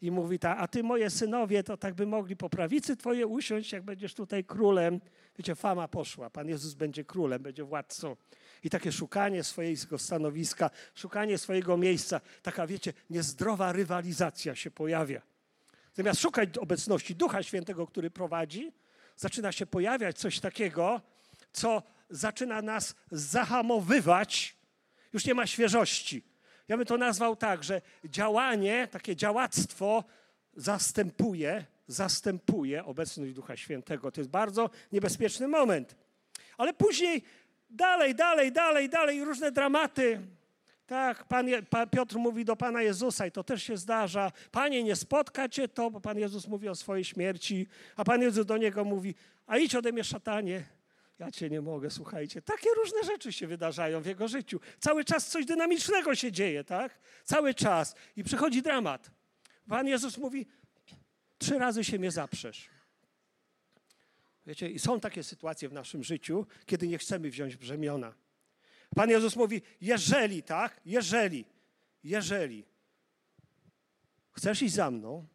[0.02, 3.72] i mówi ta, a ty moje synowie, to tak by mogli po prawicy twoje usiąść,
[3.72, 5.00] jak będziesz tutaj królem.
[5.38, 8.16] Wiecie, fama poszła, Pan Jezus będzie królem, będzie władcą.
[8.64, 15.22] I takie szukanie swojego stanowiska, szukanie swojego miejsca, taka, wiecie, niezdrowa rywalizacja się pojawia.
[15.94, 18.72] Zamiast szukać obecności Ducha Świętego, który prowadzi,
[19.16, 21.00] zaczyna się pojawiać coś takiego,
[21.52, 24.56] co zaczyna nas zahamowywać.
[25.12, 26.22] Już nie ma świeżości.
[26.68, 30.04] Ja bym to nazwał tak, że działanie, takie działactwo
[30.56, 34.12] zastępuje, zastępuje obecność Ducha Świętego.
[34.12, 35.96] To jest bardzo niebezpieczny moment.
[36.58, 37.24] Ale później
[37.70, 40.20] dalej, dalej, dalej, dalej, różne dramaty.
[40.86, 41.46] Tak, pan,
[41.90, 44.32] Piotr mówi do Pana Jezusa i to też się zdarza.
[44.50, 48.46] Panie, nie spotka Cię to, bo Pan Jezus mówi o swojej śmierci, a Pan Jezus
[48.46, 49.14] do niego mówi,
[49.46, 50.64] a idź ode mnie szatanie.
[51.18, 52.42] Ja cię nie mogę, słuchajcie.
[52.42, 54.60] Takie różne rzeczy się wydarzają w jego życiu.
[54.80, 56.98] Cały czas coś dynamicznego się dzieje, tak?
[57.24, 57.94] Cały czas.
[58.16, 59.10] I przychodzi dramat.
[59.68, 60.46] Pan Jezus mówi,
[61.38, 62.68] trzy razy się mnie zaprzesz.
[64.48, 68.14] Wiecie, i są takie sytuacje w naszym życiu, kiedy nie chcemy wziąć brzemiona.
[68.94, 70.80] Pan Jezus mówi, jeżeli, tak?
[70.84, 71.44] Jeżeli,
[72.04, 72.64] jeżeli
[74.32, 75.26] chcesz iść za mną,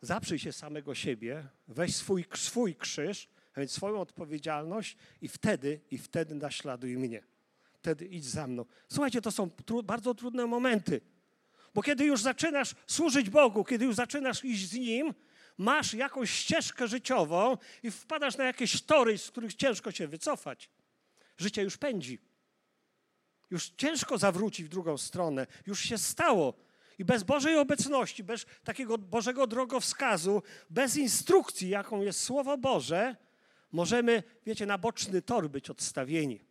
[0.00, 5.98] zaprzyj się samego siebie, weź swój, swój krzyż a więc swoją odpowiedzialność i wtedy, i
[5.98, 7.22] wtedy naśladuj mnie.
[7.72, 8.64] Wtedy idź za mną.
[8.88, 11.00] Słuchajcie, to są tru bardzo trudne momenty.
[11.74, 15.14] Bo kiedy już zaczynasz służyć Bogu, kiedy już zaczynasz iść z Nim,
[15.58, 20.70] masz jakąś ścieżkę życiową i wpadasz na jakieś tory, z których ciężko się wycofać.
[21.38, 22.18] Życie już pędzi.
[23.50, 25.46] Już ciężko zawrócić w drugą stronę.
[25.66, 26.54] Już się stało.
[26.98, 33.16] I bez Bożej obecności, bez takiego Bożego drogowskazu, bez instrukcji, jaką jest Słowo Boże,
[33.72, 36.44] Możemy, wiecie, na boczny tor być odstawieni.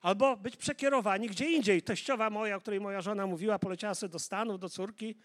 [0.00, 1.82] Albo być przekierowani gdzie indziej.
[1.82, 5.16] Teściowa moja, o której moja żona mówiła, poleciała sobie do Stanów, do córki.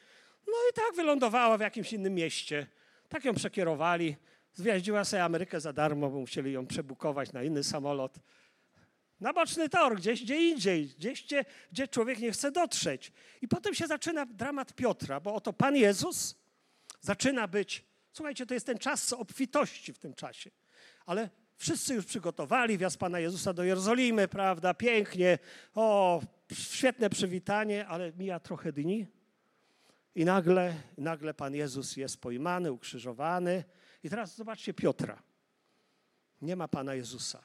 [0.47, 2.67] No i tak wylądowała w jakimś innym mieście.
[3.13, 4.15] Tak ją przekierowali.
[4.53, 8.19] Zwiaździła sobie Amerykę za darmo, bo musieli ją przebukować na inny samolot.
[9.19, 13.11] Na boczny tor, gdzieś gdzie indziej, gdzieś gdzie, gdzie człowiek nie chce dotrzeć.
[13.41, 16.35] I potem się zaczyna dramat Piotra, bo oto Pan Jezus
[17.01, 20.51] zaczyna być, słuchajcie, to jest ten czas obfitości w tym czasie
[21.05, 24.73] ale wszyscy już przygotowali wjazd Pana Jezusa do Jerozolimy, prawda?
[24.73, 25.39] Pięknie,
[25.75, 26.21] o,
[26.53, 29.07] świetne przywitanie, ale mija trochę dni
[30.15, 33.63] i nagle, nagle Pan Jezus jest pojmany, ukrzyżowany.
[34.03, 35.23] I teraz zobaczcie Piotra.
[36.41, 37.43] Nie ma Pana Jezusa.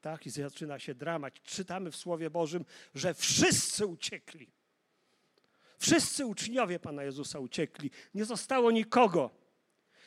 [0.00, 0.26] tak?
[0.26, 1.42] I zaczyna się dramat.
[1.42, 4.52] Czytamy w Słowie Bożym, że wszyscy uciekli.
[5.78, 7.90] Wszyscy uczniowie Pana Jezusa uciekli.
[8.14, 9.30] Nie zostało nikogo.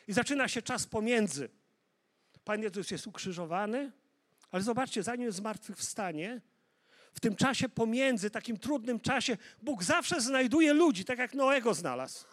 [0.07, 1.49] I zaczyna się czas pomiędzy.
[2.43, 3.91] Pan Jezus jest ukrzyżowany,
[4.51, 6.41] ale zobaczcie, zanim zmartwychwstanie,
[7.17, 12.25] w tym czasie pomiędzy, takim trudnym czasie, Bóg zawsze znajduje ludzi, tak jak Noego znalazł.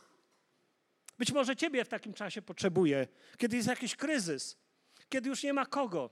[1.18, 4.56] Być może ciebie w takim czasie potrzebuje, kiedy jest jakiś kryzys,
[5.08, 6.10] kiedy już nie ma kogo.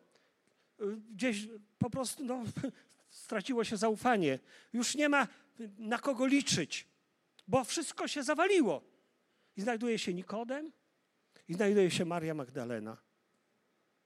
[1.10, 2.42] Gdzieś po prostu no,
[3.24, 4.38] straciło się zaufanie.
[4.72, 5.28] Już nie ma
[5.78, 6.86] na kogo liczyć,
[7.48, 8.82] bo wszystko się zawaliło.
[9.56, 10.72] I znajduje się Nikodem
[11.48, 12.96] i znajduje się Maria Magdalena.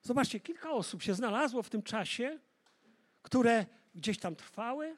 [0.02, 2.38] Zobaczcie, kilka osób się znalazło w tym czasie,
[3.22, 4.96] które gdzieś tam trwały,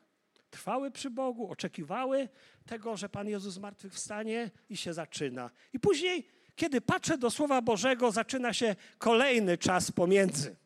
[0.51, 2.29] trwały przy Bogu, oczekiwały
[2.67, 5.51] tego, że Pan Jezus zmartwychwstanie i się zaczyna.
[5.73, 10.57] I później, kiedy patrzę do Słowa Bożego, zaczyna się kolejny czas pomiędzy.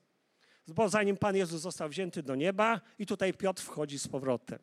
[0.68, 4.59] Bo zanim Pan Jezus został wzięty do nieba i tutaj Piotr wchodzi z powrotem.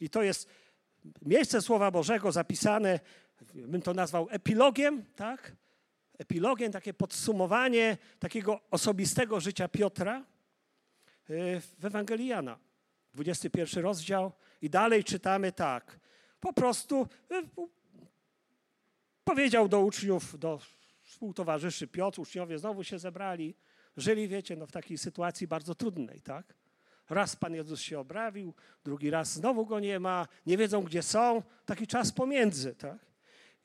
[0.00, 0.48] I to jest
[1.22, 3.00] miejsce Słowa Bożego zapisane,
[3.54, 5.52] bym to nazwał epilogiem, tak?
[6.18, 10.24] Epilogiem, takie podsumowanie takiego osobistego życia Piotra
[11.30, 12.58] y, w Ewangelii Jana.
[13.14, 16.00] 21 rozdział i dalej czytamy tak.
[16.40, 17.66] Po prostu y,
[19.24, 20.60] powiedział do uczniów, do
[21.02, 23.54] współtowarzyszy Piotr, uczniowie znowu się zebrali,
[23.96, 26.54] żyli, wiecie, no w takiej sytuacji bardzo trudnej, tak?
[27.10, 31.42] Raz Pan Jezus się obrawił, drugi raz znowu Go nie ma, nie wiedzą gdzie są,
[31.66, 32.98] taki czas pomiędzy, tak?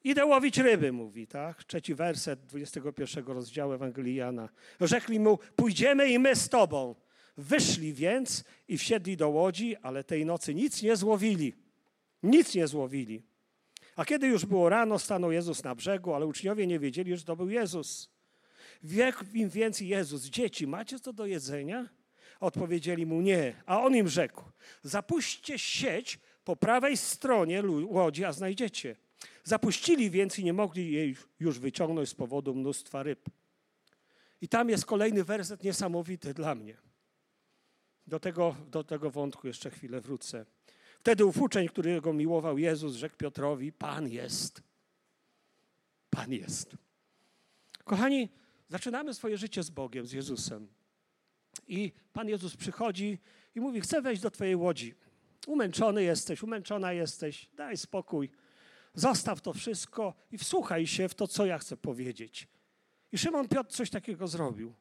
[0.04, 1.64] Idę łowić ryby, mówi, tak?
[1.64, 4.50] Trzeci werset 21 rozdziału Ewangelii Jana.
[4.82, 6.96] Rzekli mu, pójdziemy i my z Tobą.
[7.38, 11.54] Wyszli więc i wsiedli do łodzi, ale tej nocy nic nie złowili.
[12.24, 13.24] Nic nie złowili.
[13.96, 17.36] A kiedy już było rano, stanął Jezus na brzegu, ale uczniowie nie wiedzieli, że to
[17.36, 18.10] był Jezus.
[18.84, 21.90] Wiek im więc Jezus, dzieci, macie co do jedzenia?
[22.40, 23.54] Odpowiedzieli mu nie.
[23.66, 24.44] A on im rzekł,
[24.84, 28.96] zapuśćcie sieć po prawej stronie łodzi, a znajdziecie.
[29.44, 33.30] Zapuścili więc i nie mogli jej już wyciągnąć z powodu mnóstwa ryb.
[34.42, 36.78] I tam jest kolejny werset niesamowity dla mnie.
[38.08, 40.46] Do tego, do tego wątku jeszcze chwilę wrócę.
[41.00, 44.62] Wtedy ów uczeń, którego miłował Jezus, rzekł Piotrowi: Pan jest.
[46.10, 46.76] Pan jest.
[47.84, 48.30] Kochani,
[48.70, 50.68] zaczynamy swoje życie z Bogiem, z Jezusem.
[51.68, 53.20] I Pan Jezus przychodzi
[53.56, 54.96] i mówi: Chcę wejść do Twojej łodzi.
[55.48, 58.30] Umęczony jesteś, umęczona jesteś, daj spokój.
[58.94, 62.48] Zostaw to wszystko i wsłuchaj się w to, co ja chcę powiedzieć.
[63.12, 64.74] I Szymon Piotr coś takiego zrobił.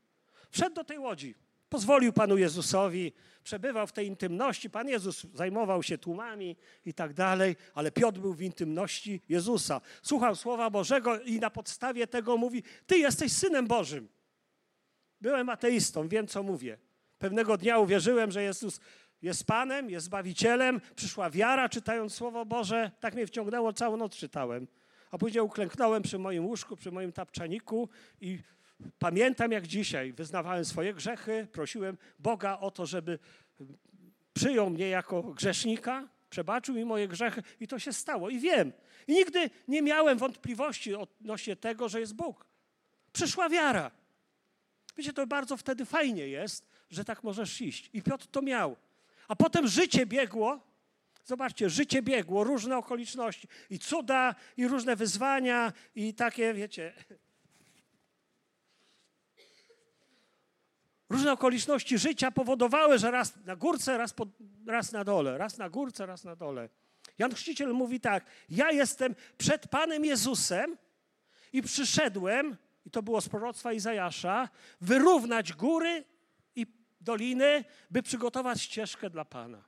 [0.51, 1.35] Wszedł do tej łodzi.
[1.75, 3.13] Pozwolił Panu Jezusowi,
[3.45, 4.71] przebywał w tej intymności.
[4.71, 6.57] Pan Jezus zajmował się tłumami
[6.87, 9.81] i tak dalej, ale Piotr był w intymności Jezusa.
[10.03, 14.09] Słuchał Słowa Bożego i na podstawie tego mówi: Ty jesteś synem Bożym.
[15.21, 16.79] Byłem ateistą, wiem co mówię.
[17.19, 18.81] Pewnego dnia uwierzyłem, że Jezus
[19.23, 20.81] jest Panem, jest Zbawicielem.
[20.97, 22.91] Przyszła wiara, czytając Słowo Boże.
[23.01, 24.69] Tak mnie wciągnęło, całą noc czytałem.
[25.11, 27.89] A później uklęknąłem przy moim łóżku, przy moim tapczaniku
[28.21, 28.39] i
[28.99, 33.19] Pamiętam jak dzisiaj wyznawałem swoje grzechy, prosiłem Boga o to, żeby
[34.35, 38.31] przyjął mnie jako grzesznika, przebaczył mi moje grzechy i to się stało.
[38.31, 38.73] I wiem.
[39.07, 42.47] I nigdy nie miałem wątpliwości odnośnie tego, że jest Bóg.
[43.13, 43.91] Przyszła wiara.
[44.97, 47.91] Wiecie, to bardzo wtedy fajnie jest, że tak możesz iść.
[47.93, 48.77] I Piotr to miał.
[49.29, 50.61] A potem życie biegło.
[51.25, 53.49] Zobaczcie, życie biegło, różne okoliczności.
[53.71, 56.93] I cuda, i różne wyzwania, i takie, wiecie,
[61.11, 64.15] Różne okoliczności życia powodowały, że raz na górce, raz,
[64.67, 66.69] raz na dole, raz na górce, raz na dole.
[67.19, 70.77] Jan Chrzciciel mówi tak: Ja jestem przed Panem Jezusem
[71.53, 74.49] i przyszedłem, i to było z proroctwa Izajasza,
[74.81, 76.05] wyrównać góry
[76.57, 76.67] i
[77.01, 79.65] doliny, by przygotować ścieżkę dla Pana.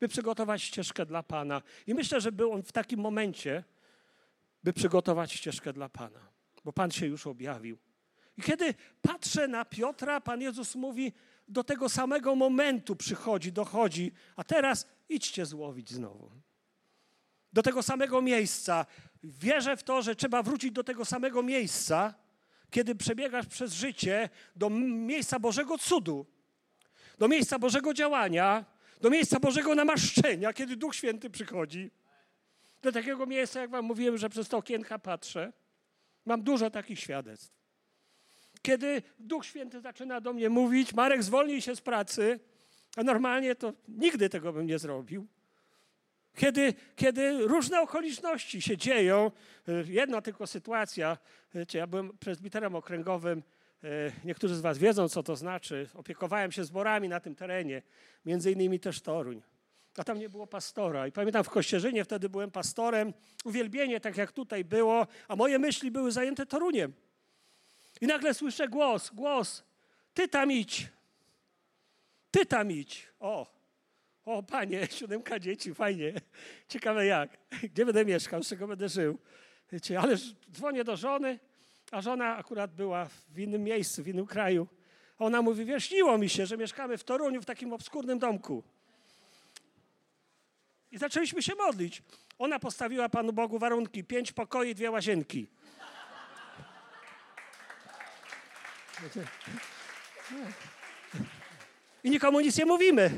[0.00, 1.62] By przygotować ścieżkę dla Pana.
[1.86, 3.64] I myślę, że był on w takim momencie,
[4.64, 6.20] by przygotować ścieżkę dla Pana,
[6.64, 7.78] bo Pan się już objawił.
[8.36, 11.12] I kiedy patrzę na Piotra, Pan Jezus mówi,
[11.48, 16.30] do tego samego momentu przychodzi, dochodzi, a teraz idźcie złowić znowu.
[17.52, 18.86] Do tego samego miejsca.
[19.22, 22.14] Wierzę w to, że trzeba wrócić do tego samego miejsca,
[22.70, 26.26] kiedy przebiegasz przez życie, do miejsca Bożego cudu,
[27.18, 28.64] do miejsca Bożego działania,
[29.00, 31.90] do miejsca Bożego namaszczenia, kiedy Duch Święty przychodzi.
[32.82, 35.52] Do takiego miejsca, jak wam mówiłem, że przez to okienka patrzę.
[36.24, 37.59] Mam dużo takich świadectw
[38.62, 42.40] kiedy Duch Święty zaczyna do mnie mówić, Marek, zwolnij się z pracy,
[42.96, 45.26] a normalnie to nigdy tego bym nie zrobił.
[46.36, 49.30] Kiedy, kiedy różne okoliczności się dzieją,
[49.86, 51.18] jedna tylko sytuacja,
[51.54, 53.42] wiecie, ja byłem prezbiterem okręgowym
[53.84, 55.88] E, niektórzy z Was wiedzą, co to znaczy.
[55.94, 57.82] Opiekowałem się zborami na tym terenie,
[58.24, 59.42] między innymi też Toruń.
[59.96, 61.06] A tam nie było pastora.
[61.06, 63.12] I pamiętam w Kościerzynie wtedy byłem pastorem.
[63.44, 66.92] Uwielbienie, tak jak tutaj było, a moje myśli były zajęte Toruniem.
[68.00, 69.62] I nagle słyszę głos, głos.
[70.14, 70.88] Ty tam idź.
[72.30, 73.08] Ty tam idź.
[73.20, 73.46] O,
[74.24, 76.12] o panie, siódemka dzieci, fajnie.
[76.68, 77.38] Ciekawe jak.
[77.74, 79.18] Gdzie będę mieszkał, z czego będę żył.
[79.72, 80.16] Wiecie, ale
[80.52, 81.38] dzwonię do żony,
[81.90, 84.66] a żona akurat była w innym miejscu, w innym kraju.
[85.18, 88.62] Ona mówi, wiesz, śniło mi się, że mieszkamy w Toruniu w takim obskurnym domku.
[90.92, 92.02] I zaczęliśmy się modlić.
[92.38, 95.46] Ona postawiła Panu Bogu warunki, pięć pokoi, dwie łazienki.
[102.04, 103.10] I nikomu nic nie mówimy.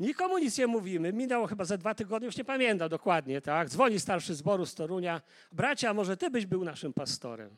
[0.00, 1.12] Nikomu nic nie mówimy.
[1.12, 3.68] Minęło chyba ze dwa tygodnie, już nie pamiętam dokładnie, tak?
[3.68, 5.20] Dzwoni starszy zboru z Torunia.
[5.52, 7.56] Bracia, może ty byś był naszym pastorem.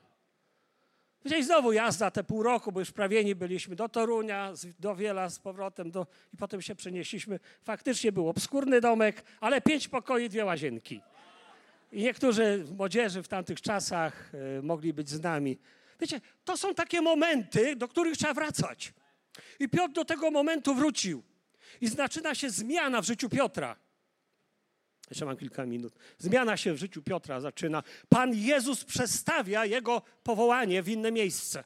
[1.24, 5.38] Gdzieś znowu jazda te pół roku, bo już prawieni byliśmy do Torunia, do Wiela z
[5.38, 7.40] powrotem do, i potem się przenieśliśmy.
[7.62, 11.00] Faktycznie był obskurny domek, ale pięć pokoi, dwie łazienki.
[11.92, 15.58] I niektórzy młodzieży w tamtych czasach y, mogli być z nami.
[16.02, 18.92] Wiecie, to są takie momenty, do których trzeba wracać.
[19.60, 21.22] I Piotr do tego momentu wrócił.
[21.80, 23.76] I zaczyna się zmiana w życiu Piotra.
[25.10, 25.94] Jeszcze mam kilka minut.
[26.18, 27.82] Zmiana się w życiu Piotra zaczyna.
[28.08, 31.64] Pan Jezus przestawia jego powołanie w inne miejsce.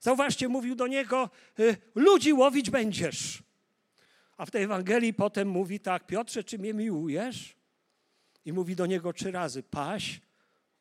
[0.00, 3.42] Zauważcie, mówił do niego: y, Ludzi łowić będziesz.
[4.36, 7.56] A w tej Ewangelii potem mówi tak: Piotrze, czy mnie miłujesz?
[8.44, 10.20] I mówi do niego trzy razy: Paś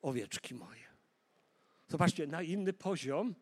[0.01, 0.80] owieczki moje.
[1.91, 3.35] Zobaczcie, na inny poziom,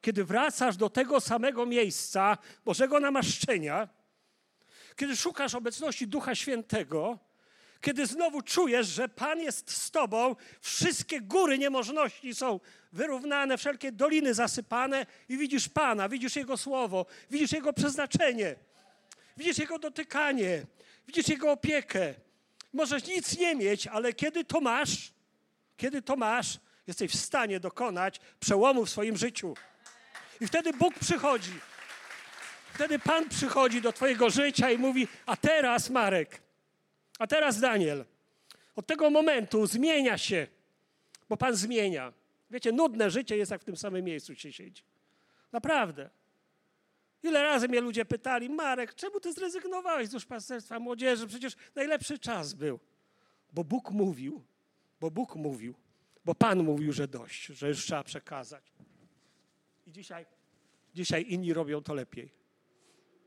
[0.00, 3.88] kiedy wracasz do tego samego miejsca Bożego namaszczenia,
[4.96, 7.18] kiedy szukasz obecności Ducha Świętego,
[7.80, 12.60] kiedy znowu czujesz, że Pan jest z tobą, wszystkie góry niemożności są
[12.92, 18.56] wyrównane, wszelkie doliny zasypane i widzisz Pana, widzisz Jego słowo, widzisz Jego przeznaczenie,
[19.36, 20.66] widzisz Jego dotykanie,
[21.06, 22.14] widzisz Jego opiekę.
[22.72, 25.12] Możesz nic nie mieć, ale kiedy to masz,
[25.76, 29.54] kiedy to masz, jesteś w stanie dokonać przełomu w swoim życiu.
[30.40, 31.52] I wtedy Bóg przychodzi.
[32.74, 36.42] Wtedy Pan przychodzi do Twojego życia i mówi: A teraz, Marek,
[37.18, 38.04] a teraz, Daniel,
[38.76, 40.46] od tego momentu zmienia się,
[41.28, 42.12] bo Pan zmienia.
[42.50, 44.82] Wiecie, nudne życie jest jak w tym samym miejscu się siedzi.
[45.52, 46.10] Naprawdę.
[47.22, 51.26] Ile razy mnie ludzie pytali, Marek, czemu ty zrezygnowałeś z duszpasterstwa młodzieży?
[51.26, 52.80] Przecież najlepszy czas był.
[53.52, 54.44] Bo Bóg mówił,
[55.00, 55.74] bo Bóg mówił,
[56.24, 58.72] bo Pan mówił, że dość, że już trzeba przekazać.
[59.86, 60.26] I dzisiaj,
[60.94, 62.42] dzisiaj inni robią to lepiej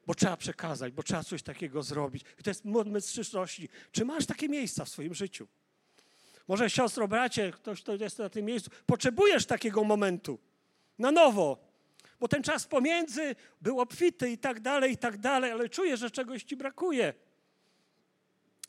[0.08, 2.24] bo trzeba przekazać, bo trzeba coś takiego zrobić.
[2.40, 3.70] I to jest moment przyszłości.
[3.92, 5.48] Czy masz takie miejsca w swoim życiu?
[6.48, 10.40] Może siostro, bracie, ktoś, kto jest na tym miejscu, potrzebujesz takiego momentu
[11.00, 11.58] na nowo,
[12.20, 16.12] bo ten czas pomiędzy był obfity i tak dalej, i tak dalej, ale czujesz, że
[16.12, 17.14] czegoś ci brakuje.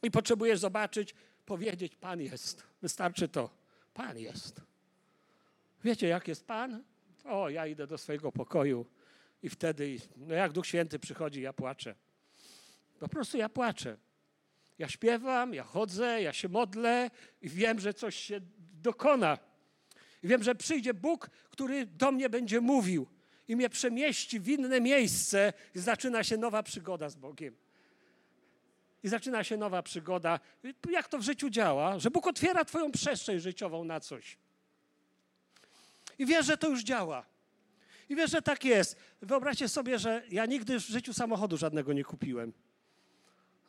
[0.03, 1.15] I potrzebujesz zobaczyć,
[1.47, 2.63] powiedzieć, Pan jest.
[2.83, 3.51] Wystarczy to.
[3.97, 4.61] Pan jest.
[5.85, 6.83] Wiecie, jak jest Pan?
[7.25, 8.87] O, ja idę do swojego pokoju
[9.43, 11.95] i wtedy, no jak Duch Święty przychodzi, ja płaczę.
[12.99, 13.97] Po prostu ja płaczę.
[14.79, 17.11] Ja śpiewam, ja chodzę, ja się modlę
[17.43, 18.41] i wiem, że coś się
[18.83, 19.39] dokona.
[20.23, 23.07] I wiem, że przyjdzie Bóg, który do mnie będzie mówił
[23.49, 27.57] i mnie przemieści w inne miejsce i zaczyna się nowa przygoda z Bogiem.
[29.07, 30.41] I zaczyna się nowa przygoda.
[30.91, 31.99] Jak to w życiu działa?
[31.99, 34.39] Że Bóg otwiera Twoją przestrzeń życiową na coś.
[36.19, 37.27] I wiesz, że to już działa.
[38.09, 38.97] I wiesz, że tak jest.
[39.23, 42.53] Wyobraźcie sobie, że ja nigdy w życiu samochodu żadnego nie kupiłem.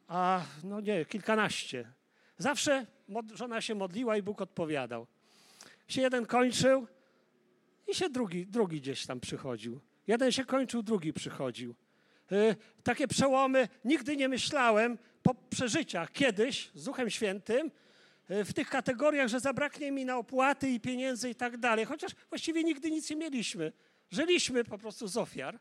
[0.07, 1.91] A no nie, kilkanaście.
[2.37, 2.85] Zawsze
[3.33, 5.07] żona się modliła i Bóg odpowiadał.
[5.87, 6.87] Się jeden kończył
[7.87, 9.81] i się drugi, drugi gdzieś tam przychodził.
[10.07, 11.75] Jeden się kończył, drugi przychodził.
[12.31, 14.97] Yy, takie przełomy nigdy nie myślałem
[15.27, 17.71] po przeżyciach kiedyś z Duchem Świętym,
[18.29, 22.11] yy, w tych kategoriach, że zabraknie mi na opłaty i pieniędzy i tak dalej, chociaż
[22.29, 23.71] właściwie nigdy nic nie mieliśmy.
[24.11, 25.59] Żyliśmy po prostu z ofiar.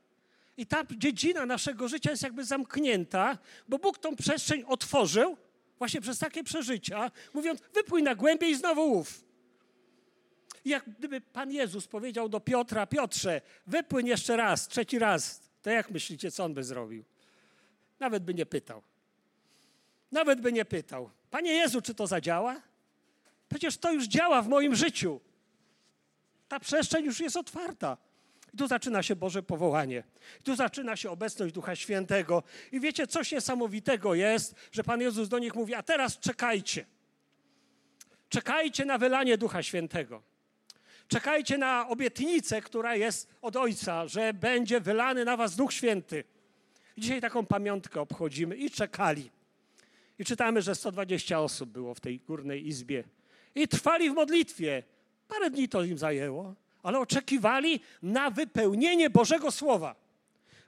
[0.57, 3.39] I ta dziedzina naszego życia jest jakby zamknięta,
[3.69, 5.37] bo Bóg tą przestrzeń otworzył
[5.79, 9.25] właśnie przez takie przeżycia, mówiąc, wypój na głębiej i znowu łów.
[10.65, 15.71] I jak gdyby Pan Jezus powiedział do Piotra, Piotrze, wypłyń jeszcze raz, trzeci raz, to
[15.71, 17.05] jak myślicie, co on by zrobił?
[18.01, 18.83] Nawet by nie pytał.
[20.13, 21.11] Nawet by nie pytał.
[21.31, 22.61] Panie Jezu, czy to zadziała?
[23.49, 25.21] Przecież to już działa w moim życiu.
[26.49, 27.97] Ta przestrzeń już jest otwarta.
[28.55, 30.03] I tu zaczyna się Boże powołanie.
[30.41, 32.43] I tu zaczyna się obecność Ducha Świętego.
[32.73, 36.87] I wiecie, coś niesamowitego jest, że Pan Jezus do nich mówi, a teraz czekajcie.
[38.29, 40.23] Czekajcie na wylanie Ducha Świętego.
[41.09, 46.25] Czekajcie na obietnicę, która jest od Ojca, że będzie wylany na was Duch Święty.
[46.97, 49.31] I dzisiaj taką pamiątkę obchodzimy i czekali.
[50.19, 53.05] I czytamy, że 120 osób było w tej górnej izbie.
[53.55, 54.83] I trwali w modlitwie.
[55.29, 59.95] Parę dni to im zajęło, ale oczekiwali na wypełnienie Bożego Słowa,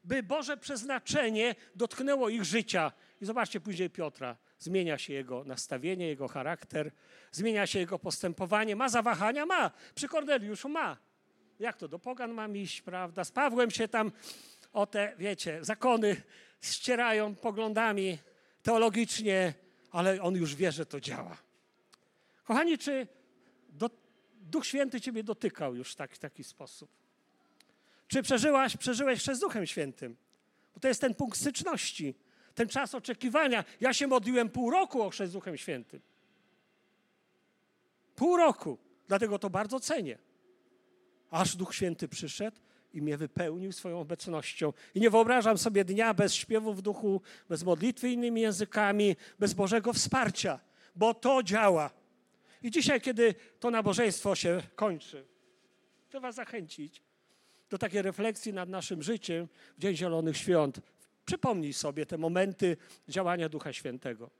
[0.05, 2.93] by Boże przeznaczenie dotknęło ich życia.
[3.21, 4.37] I zobaczcie później Piotra.
[4.59, 6.91] Zmienia się jego nastawienie, jego charakter,
[7.33, 8.77] zmienia się jego postępowanie.
[8.77, 9.47] Ma zawahania?
[9.47, 9.71] Ma.
[9.95, 10.97] Przy Korneliuszu ma.
[11.61, 13.25] Jak to do pogan mam iść, prawda?
[13.25, 14.13] Z Pawłem się tam
[14.73, 16.23] o te, wiecie, zakony
[16.61, 18.19] ścierają poglądami
[18.63, 19.55] teologicznie,
[19.91, 21.37] ale on już wie, że to działa.
[22.45, 23.07] Kochani, czy
[23.69, 23.91] do,
[24.41, 26.91] Duch Święty ciebie dotykał już w tak, taki sposób?
[28.09, 30.17] Czy przeżyłaś, przeżyłeś przez Duchem Świętym?
[30.75, 32.15] Bo to jest ten punkt styczności,
[32.55, 33.65] ten czas oczekiwania.
[33.81, 36.01] Ja się modliłem pół roku o chrzest Duchem Świętym.
[38.17, 38.79] Pół roku.
[39.09, 40.19] Dlatego to bardzo cenię.
[41.31, 42.57] Aż Duch Święty przyszedł
[42.93, 44.73] i mnie wypełnił swoją obecnością.
[44.95, 49.93] I nie wyobrażam sobie dnia bez śpiewu w duchu, bez modlitwy innymi językami, bez Bożego
[49.93, 50.61] wsparcia,
[50.97, 51.91] bo to działa.
[52.63, 55.25] I dzisiaj, kiedy to nabożeństwo się kończy,
[56.09, 57.03] chcę Was zachęcić
[57.71, 60.81] do takiej refleksji nad naszym życiem w Dzień Zielonych Świąt.
[61.25, 62.77] Przypomnij sobie te momenty
[63.09, 64.31] działania Ducha Świętego.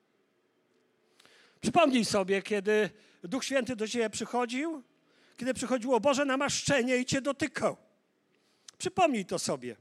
[1.61, 2.91] Przypomnij sobie, kiedy
[3.23, 4.83] Duch Święty do Ciebie przychodził,
[5.37, 7.77] kiedy przychodziło Boże namaszczenie i Cię dotykał.
[8.79, 9.77] Przypomnij to sobie.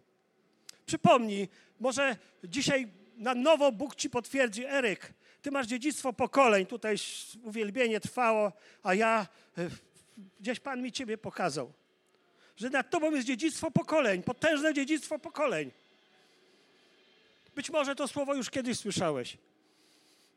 [0.86, 2.88] Przypomnij, może dzisiaj
[3.18, 6.96] na nowo Bóg ci potwierdzi, Eryk, ty masz dziedzictwo pokoleń, tutaj
[7.44, 8.52] uwielbienie trwało,
[8.84, 9.28] a ja,
[9.58, 9.70] e,
[10.40, 11.74] gdzieś Pan mi ciebie pokazał,
[12.56, 15.72] że nad tobą jest dziedzictwo pokoleń, potężne dziedzictwo pokoleń.
[17.56, 19.38] Być może to słowo już kiedyś słyszałeś.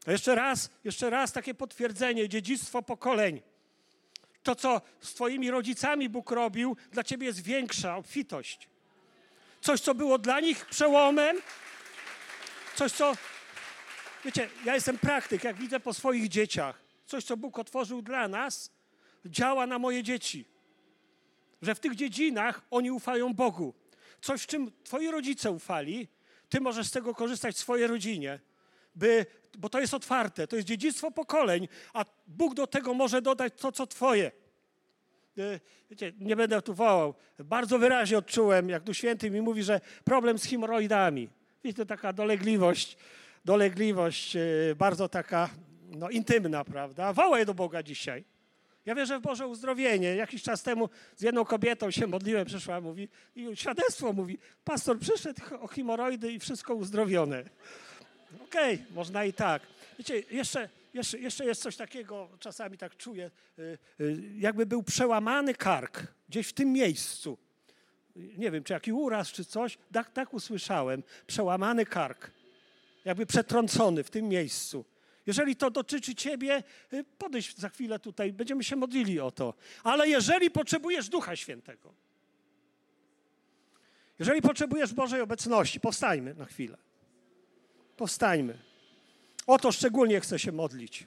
[0.07, 3.41] A jeszcze raz, jeszcze raz takie potwierdzenie, dziedzictwo pokoleń.
[4.43, 8.69] To, co z Twoimi rodzicami Bóg robił, dla Ciebie jest większa obfitość.
[9.61, 11.37] Coś, co było dla nich przełomem,
[12.75, 13.13] coś, co.
[14.25, 18.71] Wiecie, ja jestem praktyk, jak widzę po swoich dzieciach, coś, co Bóg otworzył dla nas,
[19.25, 20.45] działa na moje dzieci.
[21.63, 23.75] Że w tych dziedzinach oni ufają Bogu.
[24.21, 26.09] Coś, w czym Twoi rodzice ufali,
[26.49, 28.41] Ty możesz z tego korzystać w swojej rodzinie
[28.95, 29.27] by,
[29.59, 33.73] bo to jest otwarte, to jest dziedzictwo pokoleń, a Bóg do tego może dodać to,
[33.73, 34.33] co Twoje.
[35.39, 35.61] E,
[35.91, 37.15] wiecie, nie będę tu wołał.
[37.39, 41.29] Bardzo wyraźnie odczułem, jak Duch Święty mi mówi, że problem z hemoroidami.
[41.65, 42.97] Wiecie, taka dolegliwość,
[43.45, 44.41] dolegliwość e,
[44.77, 45.51] bardzo taka
[45.91, 47.13] no, intymna, prawda?
[47.13, 48.25] Wołaj do Boga dzisiaj.
[48.87, 50.17] Ja wierzę w Boże uzdrowienie.
[50.17, 55.43] Jakiś czas temu z jedną kobietą się modliłem, przyszła, mówi, i świadectwo mówi, pastor przyszedł
[55.61, 57.45] o hemoroidy i wszystko uzdrowione.
[58.35, 59.63] Okej, okay, można i tak.
[59.99, 65.55] Wiecie, jeszcze, jeszcze, jeszcze jest coś takiego, czasami tak czuję, y, y, jakby był przełamany
[65.55, 67.39] kark gdzieś w tym miejscu.
[68.17, 69.79] Nie wiem, czy jaki uraz, czy coś.
[69.93, 71.03] Tak, tak usłyszałem.
[71.27, 72.31] Przełamany kark.
[73.05, 74.85] Jakby przetrącony w tym miejscu.
[75.27, 76.63] Jeżeli to dotyczy ciebie,
[76.93, 79.55] y, podejdź za chwilę tutaj, będziemy się modlili o to.
[79.85, 81.95] Ale jeżeli potrzebujesz Ducha Świętego,
[84.19, 86.77] jeżeli potrzebujesz Bożej obecności, powstajmy na chwilę.
[88.01, 88.59] Powstańmy.
[89.47, 91.07] O to szczególnie chcę się modlić.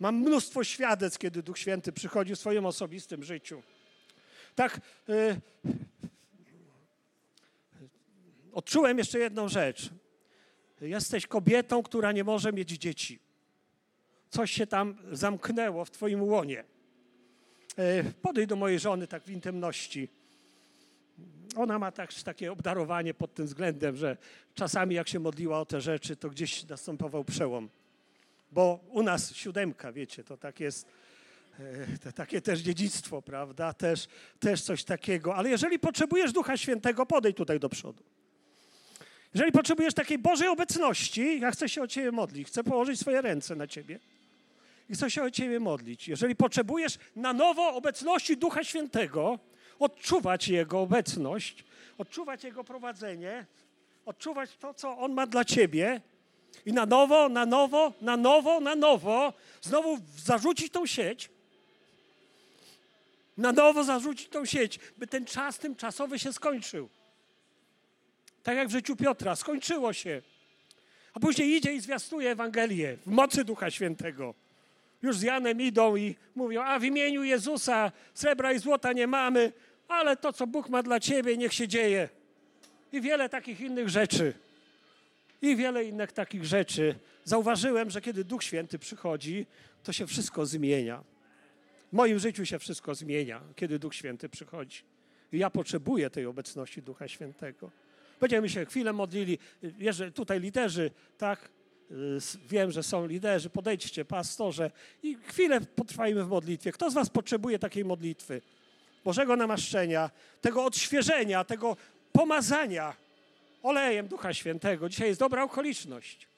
[0.00, 3.62] Mam mnóstwo świadectw, kiedy Duch Święty przychodzi w swoim osobistym życiu.
[4.54, 5.40] Tak, yy,
[8.52, 9.90] odczułem jeszcze jedną rzecz.
[10.80, 13.18] Jesteś kobietą, która nie może mieć dzieci.
[14.30, 16.64] Coś się tam zamknęło w Twoim łonie.
[17.76, 20.08] Yy, podejdź do mojej żony tak w intymności
[21.56, 24.16] ona ma tak, takie obdarowanie pod tym względem, że
[24.54, 27.68] czasami jak się modliła o te rzeczy, to gdzieś następował przełom.
[28.52, 30.86] Bo u nas siódemka, wiecie, to tak jest,
[31.60, 33.72] e, to takie też dziedzictwo, prawda?
[33.72, 34.06] Też,
[34.40, 35.34] też coś takiego.
[35.34, 38.02] Ale jeżeli potrzebujesz Ducha Świętego, podejdź tutaj do przodu.
[39.34, 43.56] Jeżeli potrzebujesz takiej Bożej obecności, ja chcę się o Ciebie modlić, chcę położyć swoje ręce
[43.56, 43.98] na Ciebie
[44.88, 46.08] i chcę się o Ciebie modlić.
[46.08, 49.38] Jeżeli potrzebujesz na nowo obecności Ducha Świętego,
[49.78, 51.64] odczuwać Jego obecność,
[51.98, 53.46] odczuwać Jego prowadzenie,
[54.06, 56.00] odczuwać to, co On ma dla Ciebie
[56.66, 61.30] i na nowo, na nowo, na nowo, na nowo znowu zarzucić tą sieć,
[63.36, 66.88] na nowo zarzucić tą sieć, by ten czas tymczasowy się skończył.
[68.42, 70.22] Tak jak w życiu Piotra, skończyło się.
[71.14, 74.34] A później idzie i zwiastuje Ewangelię w mocy Ducha Świętego.
[75.04, 79.52] Już z Janem idą i mówią, a w imieniu Jezusa srebra i złota nie mamy,
[79.88, 82.08] ale to, co Bóg ma dla ciebie, niech się dzieje.
[82.92, 84.34] I wiele takich innych rzeczy.
[85.42, 86.94] I wiele innych takich rzeczy.
[87.24, 89.46] Zauważyłem, że kiedy Duch Święty przychodzi,
[89.82, 91.04] to się wszystko zmienia.
[91.92, 94.82] W moim życiu się wszystko zmienia, kiedy Duch Święty przychodzi.
[95.32, 97.70] I ja potrzebuję tej obecności Ducha Świętego.
[98.20, 99.38] Będziemy się chwilę modlili.
[99.90, 101.48] Że tutaj liderzy, tak?
[102.48, 103.50] Wiem, że są liderzy.
[103.50, 104.70] Podejdźcie, pastorze,
[105.02, 106.72] i chwilę potrwajmy w modlitwie.
[106.72, 108.42] Kto z Was potrzebuje takiej modlitwy?
[109.04, 111.76] Bożego namaszczenia, tego odświeżenia, tego
[112.12, 112.96] pomazania
[113.62, 114.88] olejem Ducha Świętego.
[114.88, 116.28] Dzisiaj jest dobra okoliczność.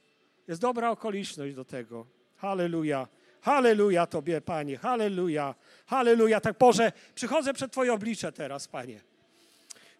[0.49, 2.07] Jest dobra okoliczność do tego.
[2.37, 3.09] Halleluja.
[3.41, 4.79] Halleluja Tobie, Panie.
[4.79, 5.55] Halleluja.
[5.87, 6.41] Halleluja.
[6.41, 9.01] Tak, Boże, przychodzę przed Twoje oblicze teraz, Panie.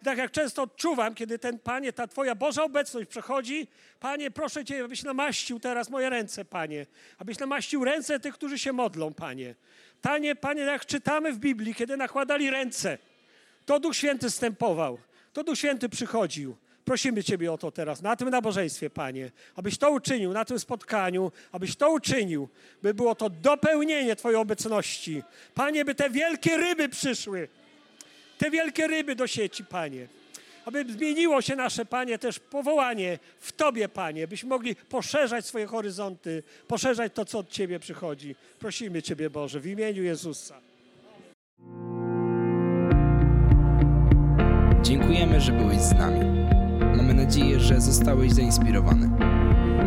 [0.01, 3.67] I tak jak często odczuwam, kiedy ten Panie, ta Twoja Boża obecność przechodzi,
[3.99, 6.85] Panie, proszę Cię, abyś namaścił teraz moje ręce, Panie.
[7.17, 9.55] Abyś namaścił ręce tych, którzy się modlą, Panie.
[10.01, 12.97] Panie, Panie, jak czytamy w Biblii, kiedy nakładali ręce,
[13.65, 14.97] to Duch Święty stępował,
[15.33, 16.57] to Duch Święty przychodził.
[16.85, 21.31] Prosimy Ciebie o to teraz, na tym nabożeństwie, Panie, abyś to uczynił, na tym spotkaniu,
[21.51, 22.49] abyś to uczynił,
[22.81, 25.23] by było to dopełnienie Twojej obecności.
[25.53, 27.47] Panie, by te wielkie ryby przyszły,
[28.37, 30.07] te wielkie ryby do sieci, Panie.
[30.65, 36.43] Aby zmieniło się nasze, Panie, też powołanie w Tobie, Panie, byśmy mogli poszerzać swoje horyzonty,
[36.67, 38.35] poszerzać to, co od Ciebie przychodzi.
[38.59, 40.61] Prosimy Ciebie, Boże, w imieniu Jezusa.
[44.81, 46.19] Dziękujemy, że byłeś z nami.
[46.97, 49.09] Mamy nadzieję, że zostałeś zainspirowany.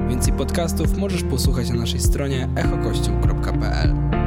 [0.09, 4.20] Więcej podcastów możesz posłuchać na naszej stronie echokościół.pl.